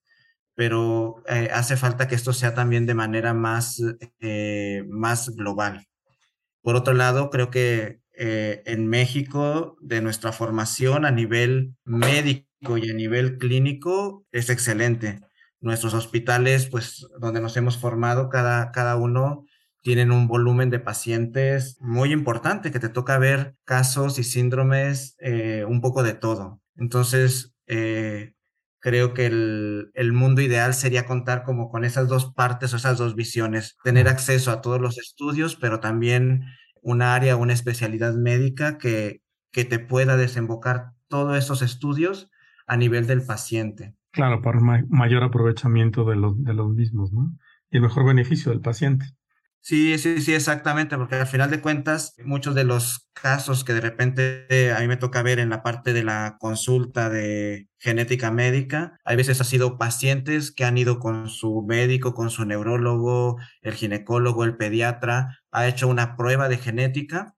pero 0.54 1.24
eh, 1.28 1.50
hace 1.52 1.76
falta 1.76 2.08
que 2.08 2.14
esto 2.14 2.34
sea 2.34 2.54
también 2.54 2.86
de 2.86 2.94
manera 2.94 3.34
más, 3.34 3.82
más 4.88 5.30
global. 5.36 5.88
Por 6.62 6.76
otro 6.76 6.94
lado, 6.94 7.32
creo 7.32 7.50
que 7.50 8.02
en 8.14 8.88
México, 8.88 9.76
de 9.82 10.02
nuestra 10.02 10.34
formación 10.34 11.06
a 11.06 11.10
nivel 11.12 11.74
médico 11.84 12.78
y 12.78 12.92
a 12.92 12.94
nivel 12.94 13.40
clínico, 13.40 14.28
es 14.32 14.52
excelente 14.52 15.22
nuestros 15.62 15.94
hospitales, 15.94 16.68
pues 16.70 17.08
donde 17.20 17.42
nos 17.42 17.58
hemos 17.58 17.78
formado, 17.78 18.30
cada, 18.30 18.72
cada 18.72 18.96
uno 18.96 19.46
tienen 19.82 20.12
un 20.12 20.28
volumen 20.28 20.70
de 20.70 20.80
pacientes 20.80 21.78
muy 21.80 22.12
importante, 22.12 22.72
que 22.72 22.80
te 22.80 22.90
toca 22.90 23.18
ver 23.18 23.56
casos 23.66 24.20
y 24.20 24.24
síndromes, 24.24 25.16
eh, 25.20 25.66
un 25.68 25.82
poco 25.82 26.04
de 26.04 26.14
todo. 26.14 26.62
Entonces, 26.76 27.54
eh, 27.68 28.34
creo 28.80 29.14
que 29.14 29.26
el, 29.26 29.92
el, 29.94 30.14
mundo 30.14 30.42
ideal 30.42 30.74
sería 30.74 31.06
contar 31.06 31.44
como 31.44 31.70
con 31.70 31.86
esas 31.86 32.08
dos 32.08 32.34
partes 32.34 32.74
o 32.74 32.78
esas 32.78 32.98
dos 32.98 33.16
visiones, 33.16 33.78
tener 33.84 34.08
acceso 34.08 34.52
a 34.52 34.62
todos 34.62 34.82
los 34.82 34.98
estudios, 34.98 35.56
pero 35.56 35.80
también 35.80 36.44
un 36.82 37.02
área, 37.02 37.36
una 37.36 37.54
especialidad 37.54 38.14
médica 38.14 38.78
que, 38.78 39.22
que 39.52 39.66
te 39.66 39.80
pueda 39.80 40.18
desembocar 40.18 40.92
todos 41.08 41.38
esos 41.38 41.62
estudios 41.62 42.30
a 42.68 42.78
nivel 42.78 43.08
del 43.08 43.26
paciente. 43.26 43.96
Claro, 44.12 44.42
para 44.42 44.60
mayor 44.60 45.24
aprovechamiento 45.24 46.06
de, 46.06 46.16
de 46.16 46.54
los 46.54 46.70
mismos, 46.74 47.12
¿no? 47.12 47.36
Y 47.72 47.78
el 47.78 47.84
mejor 47.84 48.06
beneficio 48.06 48.52
del 48.52 48.62
paciente. 48.62 49.06
Sí, 49.62 49.98
sí, 50.00 50.22
sí, 50.22 50.34
exactamente, 50.34 50.98
porque 50.98 51.16
al 51.16 51.28
final 51.28 51.52
de 51.52 51.62
cuentas, 51.62 52.16
muchos 52.24 52.56
de 52.56 52.64
los 52.64 53.10
casos 53.14 53.64
que 53.64 53.74
de 53.74 53.82
repente 53.82 54.72
a 54.76 54.80
mí 54.80 54.88
me 54.88 54.98
toca 54.98 55.22
ver 55.22 55.38
en 55.38 55.50
la 55.50 55.62
parte 55.62 55.94
de 55.94 56.04
la 56.04 56.38
consulta 56.40 57.10
de 57.10 57.68
genética 57.78 58.32
médica, 58.32 58.98
hay 59.04 59.18
veces 59.18 59.42
ha 59.42 59.44
sido 59.44 59.78
pacientes 59.78 60.52
que 60.52 60.64
han 60.64 60.78
ido 60.78 61.00
con 61.00 61.28
su 61.30 61.64
médico, 61.68 62.14
con 62.14 62.30
su 62.32 62.46
neurólogo, 62.46 63.38
el 63.62 63.74
ginecólogo, 63.74 64.44
el 64.46 64.58
pediatra, 64.58 65.38
ha 65.52 65.68
hecho 65.68 65.88
una 65.88 66.16
prueba 66.16 66.48
de 66.50 66.58
genética 66.58 67.36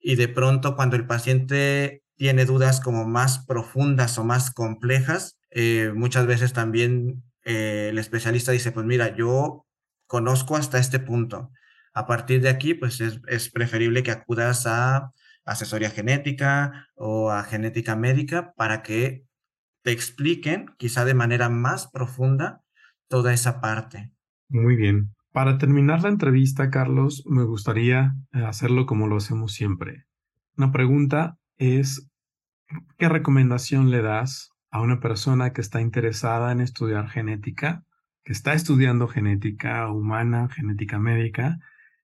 y 0.00 0.16
de 0.16 0.28
pronto 0.28 0.76
cuando 0.76 0.96
el 0.96 1.06
paciente 1.06 2.02
tiene 2.16 2.44
dudas 2.44 2.80
como 2.80 3.06
más 3.06 3.44
profundas 3.46 4.18
o 4.18 4.24
más 4.24 4.50
complejas, 4.50 5.38
eh, 5.50 5.92
muchas 5.94 6.26
veces 6.26 6.52
también 6.52 7.22
eh, 7.44 7.88
el 7.90 7.98
especialista 7.98 8.52
dice, 8.52 8.72
pues 8.72 8.84
mira, 8.84 9.14
yo 9.14 9.66
conozco 10.06 10.56
hasta 10.56 10.78
este 10.78 10.98
punto. 10.98 11.50
A 11.94 12.06
partir 12.06 12.42
de 12.42 12.48
aquí, 12.48 12.74
pues 12.74 13.00
es, 13.00 13.20
es 13.28 13.50
preferible 13.50 14.02
que 14.02 14.10
acudas 14.10 14.66
a 14.66 15.12
asesoría 15.44 15.90
genética 15.90 16.88
o 16.94 17.30
a 17.30 17.44
genética 17.44 17.96
médica 17.96 18.52
para 18.56 18.82
que 18.82 19.24
te 19.82 19.92
expliquen, 19.92 20.66
quizá 20.78 21.04
de 21.04 21.14
manera 21.14 21.48
más 21.48 21.88
profunda, 21.90 22.62
toda 23.08 23.32
esa 23.32 23.60
parte. 23.60 24.10
Muy 24.48 24.76
bien. 24.76 25.14
Para 25.32 25.58
terminar 25.58 26.02
la 26.02 26.08
entrevista, 26.08 26.70
Carlos, 26.70 27.22
me 27.26 27.44
gustaría 27.44 28.14
eh, 28.32 28.44
hacerlo 28.44 28.86
como 28.86 29.06
lo 29.06 29.16
hacemos 29.16 29.52
siempre. 29.52 30.06
Una 30.56 30.72
pregunta 30.72 31.38
es, 31.56 32.08
¿qué 32.98 33.08
recomendación 33.08 33.90
le 33.90 34.02
das 34.02 34.50
a 34.70 34.80
una 34.80 35.00
persona 35.00 35.52
que 35.52 35.60
está 35.60 35.80
interesada 35.80 36.52
en 36.52 36.60
estudiar 36.60 37.08
genética, 37.08 37.84
que 38.24 38.32
está 38.32 38.54
estudiando 38.54 39.08
genética 39.08 39.90
humana, 39.90 40.48
genética 40.48 40.98
médica, 40.98 41.58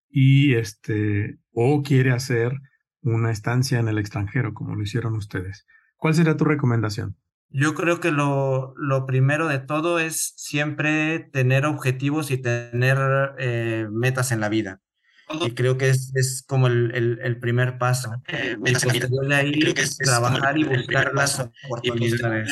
y 0.09 0.55
este, 0.55 1.39
o 1.53 1.83
quiere 1.83 2.13
hacer 2.13 2.61
una 3.01 3.31
estancia 3.31 3.81
en 3.81 3.89
el 3.89 3.99
extranjero, 3.99 4.55
como 4.55 4.75
lo 4.75 4.83
hicieron 4.83 5.17
ustedes. 5.17 5.67
¿Cuál 5.97 6.15
sería 6.15 6.37
tu 6.37 6.45
recomendación? 6.45 7.17
Yo 7.49 7.75
creo 7.75 8.01
que 8.01 8.13
lo, 8.13 8.73
lo 8.77 9.05
primero 9.05 9.47
de 9.47 9.59
todo 9.59 9.99
es 9.99 10.33
siempre 10.37 11.19
tener 11.19 11.67
objetivos 11.67 12.31
y 12.31 12.39
tener 12.39 12.99
eh, 13.39 13.89
metas 13.91 14.33
en 14.33 14.41
la 14.41 14.49
vida. 14.49 14.81
Y 15.41 15.53
creo 15.53 15.79
que 15.79 15.89
es, 15.89 16.13
es 16.15 16.45
como 16.47 16.67
el, 16.67 16.93
el, 16.95 17.19
el, 17.23 17.39
primer 17.39 17.79
paso. 17.79 18.23
Eh, 18.29 18.57
y 18.65 18.73
posterior 18.73 19.29
de 19.29 19.35
ahí, 19.35 19.53
creo 19.53 19.75
que 19.75 19.83
es 19.83 19.97
trabajar 19.97 20.59
y 20.59 20.65
buscar 20.65 21.13
las 21.15 21.41
oportunidades. 21.65 22.49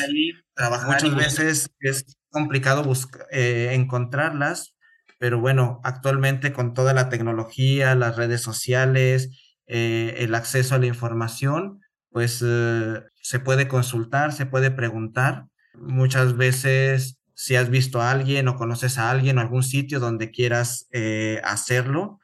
Muchas 0.85 1.15
veces 1.15 1.69
es 1.79 2.05
complicado 2.29 2.83
buscar, 2.83 3.27
eh, 3.31 3.69
encontrarlas, 3.73 4.75
pero 5.19 5.39
bueno, 5.39 5.81
actualmente 5.83 6.53
con 6.53 6.73
toda 6.73 6.93
la 6.93 7.09
tecnología, 7.09 7.93
las 7.95 8.15
redes 8.15 8.41
sociales, 8.41 9.29
eh, 9.67 10.15
el 10.17 10.35
acceso 10.35 10.75
a 10.75 10.79
la 10.79 10.87
información, 10.87 11.81
pues 12.09 12.43
eh, 12.45 13.01
se 13.21 13.39
puede 13.39 13.67
consultar, 13.67 14.33
se 14.33 14.45
puede 14.45 14.71
preguntar. 14.71 15.45
Muchas 15.75 16.35
veces, 16.35 17.19
si 17.35 17.55
has 17.55 17.69
visto 17.69 18.01
a 18.01 18.11
alguien 18.11 18.47
o 18.47 18.55
conoces 18.55 18.97
a 18.97 19.09
alguien 19.09 19.37
o 19.37 19.41
algún 19.41 19.63
sitio 19.63 19.99
donde 19.99 20.31
quieras 20.31 20.87
eh, 20.91 21.39
hacerlo, 21.43 22.19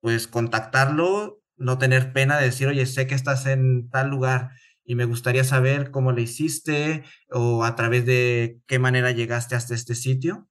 pues 0.00 0.26
contactarlo, 0.26 1.40
no 1.56 1.78
tener 1.78 2.12
pena 2.12 2.38
de 2.38 2.46
decir, 2.46 2.68
oye, 2.68 2.86
sé 2.86 3.06
que 3.06 3.14
estás 3.14 3.46
en 3.46 3.90
tal 3.90 4.08
lugar 4.08 4.50
y 4.84 4.94
me 4.94 5.04
gustaría 5.04 5.44
saber 5.44 5.90
cómo 5.90 6.12
le 6.12 6.22
hiciste 6.22 7.04
o 7.30 7.64
a 7.64 7.76
través 7.76 8.06
de 8.06 8.58
qué 8.66 8.78
manera 8.78 9.12
llegaste 9.12 9.54
hasta 9.54 9.74
este 9.74 9.94
sitio. 9.94 10.48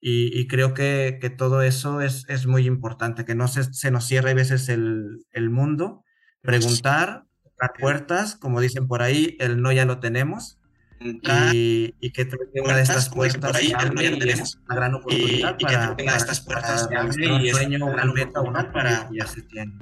Y, 0.00 0.46
creo 0.46 0.74
que, 0.74 1.18
que, 1.20 1.28
todo 1.28 1.62
eso 1.62 2.00
es, 2.00 2.24
es 2.28 2.46
muy 2.46 2.66
importante, 2.66 3.24
que 3.24 3.34
no 3.34 3.48
se, 3.48 3.72
se 3.74 3.90
nos 3.90 4.04
cierre 4.04 4.30
a 4.30 4.34
veces 4.34 4.68
el, 4.68 5.26
el 5.32 5.50
mundo. 5.50 6.04
Preguntar 6.40 7.24
a 7.60 7.72
puertas, 7.72 8.36
como 8.36 8.60
dicen 8.60 8.86
por 8.86 9.02
ahí, 9.02 9.36
el 9.40 9.60
no 9.60 9.72
ya 9.72 9.84
lo 9.84 9.98
tenemos. 9.98 10.57
Y, 11.00 11.94
y, 12.00 12.10
que 12.10 12.28
una 12.60 12.76
de 12.76 12.82
estas 12.82 13.08
puertas 13.08 13.54
ahí, 13.54 13.72
abre 13.72 14.18
y 14.20 14.28
es 14.30 14.58
una 14.66 14.74
gran 14.74 14.94
oportunidad 14.94 15.56
y, 15.56 15.64
para, 15.64 15.94
y 15.96 16.04
para, 16.04 16.16
estas 16.16 16.40
puertas 16.40 16.88
para, 16.88 17.04
un 17.04 17.12
sueño, 17.12 17.86
una 17.86 18.04
meta, 18.06 18.40
una 18.40 18.72
para 18.72 19.08
ya 19.12 19.26
se 19.26 19.42
tiene. 19.42 19.72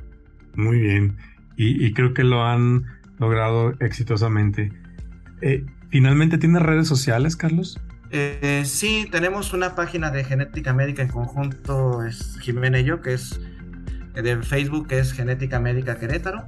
Muy 0.55 0.79
bien, 0.79 1.17
y, 1.57 1.93
creo 1.95 2.13
que 2.13 2.23
lo 2.23 2.45
han 2.45 2.85
logrado 3.19 3.75
exitosamente. 3.81 4.73
Eh, 5.41 5.65
¿Finalmente 5.89 6.37
tiene 6.37 6.59
redes 6.59 6.87
sociales, 6.87 7.35
Carlos? 7.37 7.81
Eh, 8.11 8.63
sí, 8.67 9.09
tenemos 9.11 9.55
una 9.55 9.75
página 9.75 10.11
de 10.11 10.23
genética 10.23 10.75
médica 10.75 11.03
en 11.03 11.09
conjunto, 11.09 12.05
es 12.05 12.39
Jimena 12.41 12.81
y 12.81 12.85
yo, 12.85 13.01
que 13.01 13.15
es 13.15 13.41
de 14.15 14.43
Facebook, 14.43 14.89
que 14.89 14.99
es 14.99 15.13
Genética 15.13 15.61
Médica 15.61 15.99
Querétaro. 15.99 16.47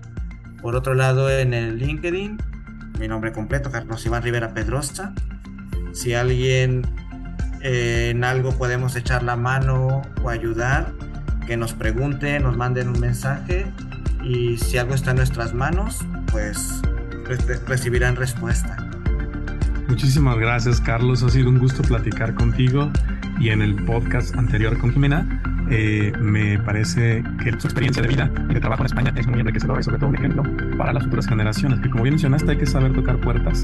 Por 0.61 0.77
otro 0.77 0.95
lado, 0.95 1.31
en 1.31 1.55
el 1.55 1.79
LinkedIn 1.79 2.39
mi 2.99 3.09
nombre 3.09 3.33
completo, 3.33 3.71
Carlos 3.71 4.05
Iván 4.05 4.23
Rivera 4.23 4.53
Pedrosa. 4.55 5.13
Si 5.93 6.15
alguien 6.15 6.83
eh, 7.63 8.11
en 8.11 8.25
algo 8.25 8.53
podemos 8.53 8.97
echar 8.97 9.23
la 9.23 9.37
mano 9.37 10.03
o 10.23 10.29
ayudar, 10.31 10.93
que 11.47 11.57
nos 11.57 11.73
pregunte, 11.73 12.39
nos 12.41 12.57
manden 12.57 12.89
un 12.89 13.01
mensaje 13.01 13.67
y 14.23 14.59
si 14.59 14.79
algo 14.79 14.95
está 14.95 15.13
en 15.13 15.19
nuestras 15.19 15.55
manos, 15.55 16.05
pues 16.31 16.83
recibirán 17.67 18.17
respuesta. 18.17 18.77
Muchísimas 19.89 20.39
gracias 20.39 20.81
Carlos, 20.81 21.23
ha 21.23 21.31
sido 21.31 21.49
un 21.49 21.59
gusto 21.59 21.83
platicar 21.83 22.35
contigo 22.35 22.91
y 23.41 23.51
en 23.51 23.63
el 23.63 23.75
podcast 23.85 24.37
anterior 24.37 24.79
con 24.79 24.93
Jimena 24.93 25.48
eh, 25.71 26.13
me 26.19 26.59
parece 26.59 27.23
que 27.43 27.51
su 27.53 27.67
experiencia 27.67 28.03
de 28.03 28.09
vida 28.09 28.31
y 28.49 28.55
de 28.55 28.61
trabajo 28.61 28.83
en 28.83 28.87
España 28.87 29.13
es 29.17 29.27
muy 29.27 29.41
enriquecedora 29.41 29.81
y 29.81 29.83
sobre 29.83 29.99
todo 29.99 30.09
un 30.09 30.17
ejemplo 30.17 30.43
para 30.77 30.93
las 30.93 31.05
futuras 31.05 31.27
generaciones, 31.27 31.81
que 31.81 31.91
como 31.91 32.05
bien 32.05 32.15
mencionaste 32.15 32.53
hay 32.53 32.59
que 32.59 32.67
saber 32.67 32.93
tocar 32.93 33.19
puertas. 33.19 33.63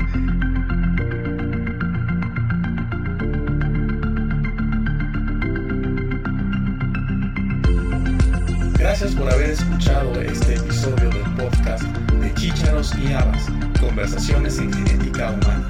Gracias 8.79 9.15
por 9.15 9.33
haber 9.33 9.51
escuchado 9.51 10.21
este 10.21 10.55
episodio 10.55 11.11
del 11.11 11.35
podcast 11.37 11.83
de 11.83 12.35
Chícharos 12.35 12.95
y 12.99 13.13
Habas, 13.13 13.49
Conversaciones 13.81 14.59
en 14.59 14.73
Genética 14.73 15.31
Humana. 15.31 15.67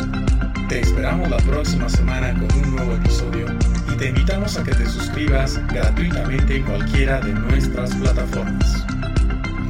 Te 0.68 0.80
esperamos 0.80 1.30
la 1.30 1.38
próxima 1.38 1.88
semana 1.88 2.34
con 2.34 2.52
un 2.58 2.76
nuevo 2.76 2.94
episodio 2.94 3.46
y 3.94 3.96
te 3.96 4.08
invitamos 4.08 4.56
a 4.58 4.64
que 4.64 4.72
te 4.72 4.86
suscribas 4.86 5.60
gratuitamente 5.68 6.56
en 6.56 6.64
cualquiera 6.64 7.20
de 7.20 7.32
nuestras 7.32 7.94
plataformas. 7.94 8.84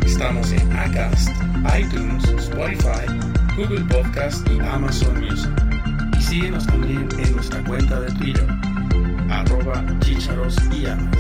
Estamos 0.05 0.51
en 0.53 0.73
Acast, 0.73 1.29
iTunes, 1.79 2.25
Spotify, 2.39 3.07
Google 3.57 3.85
Podcast 3.85 4.49
y 4.49 4.61
Amazon 4.61 5.21
Music. 5.21 5.51
Y 6.19 6.23
síguenos 6.23 6.67
también 6.67 7.09
en 7.19 7.33
nuestra 7.35 7.63
cuenta 7.65 8.01
de 8.01 8.13
Twitter, 8.13 8.47
arroba 9.31 9.85
chicharos 10.01 10.57
y 10.73 10.87
amas. 10.87 11.19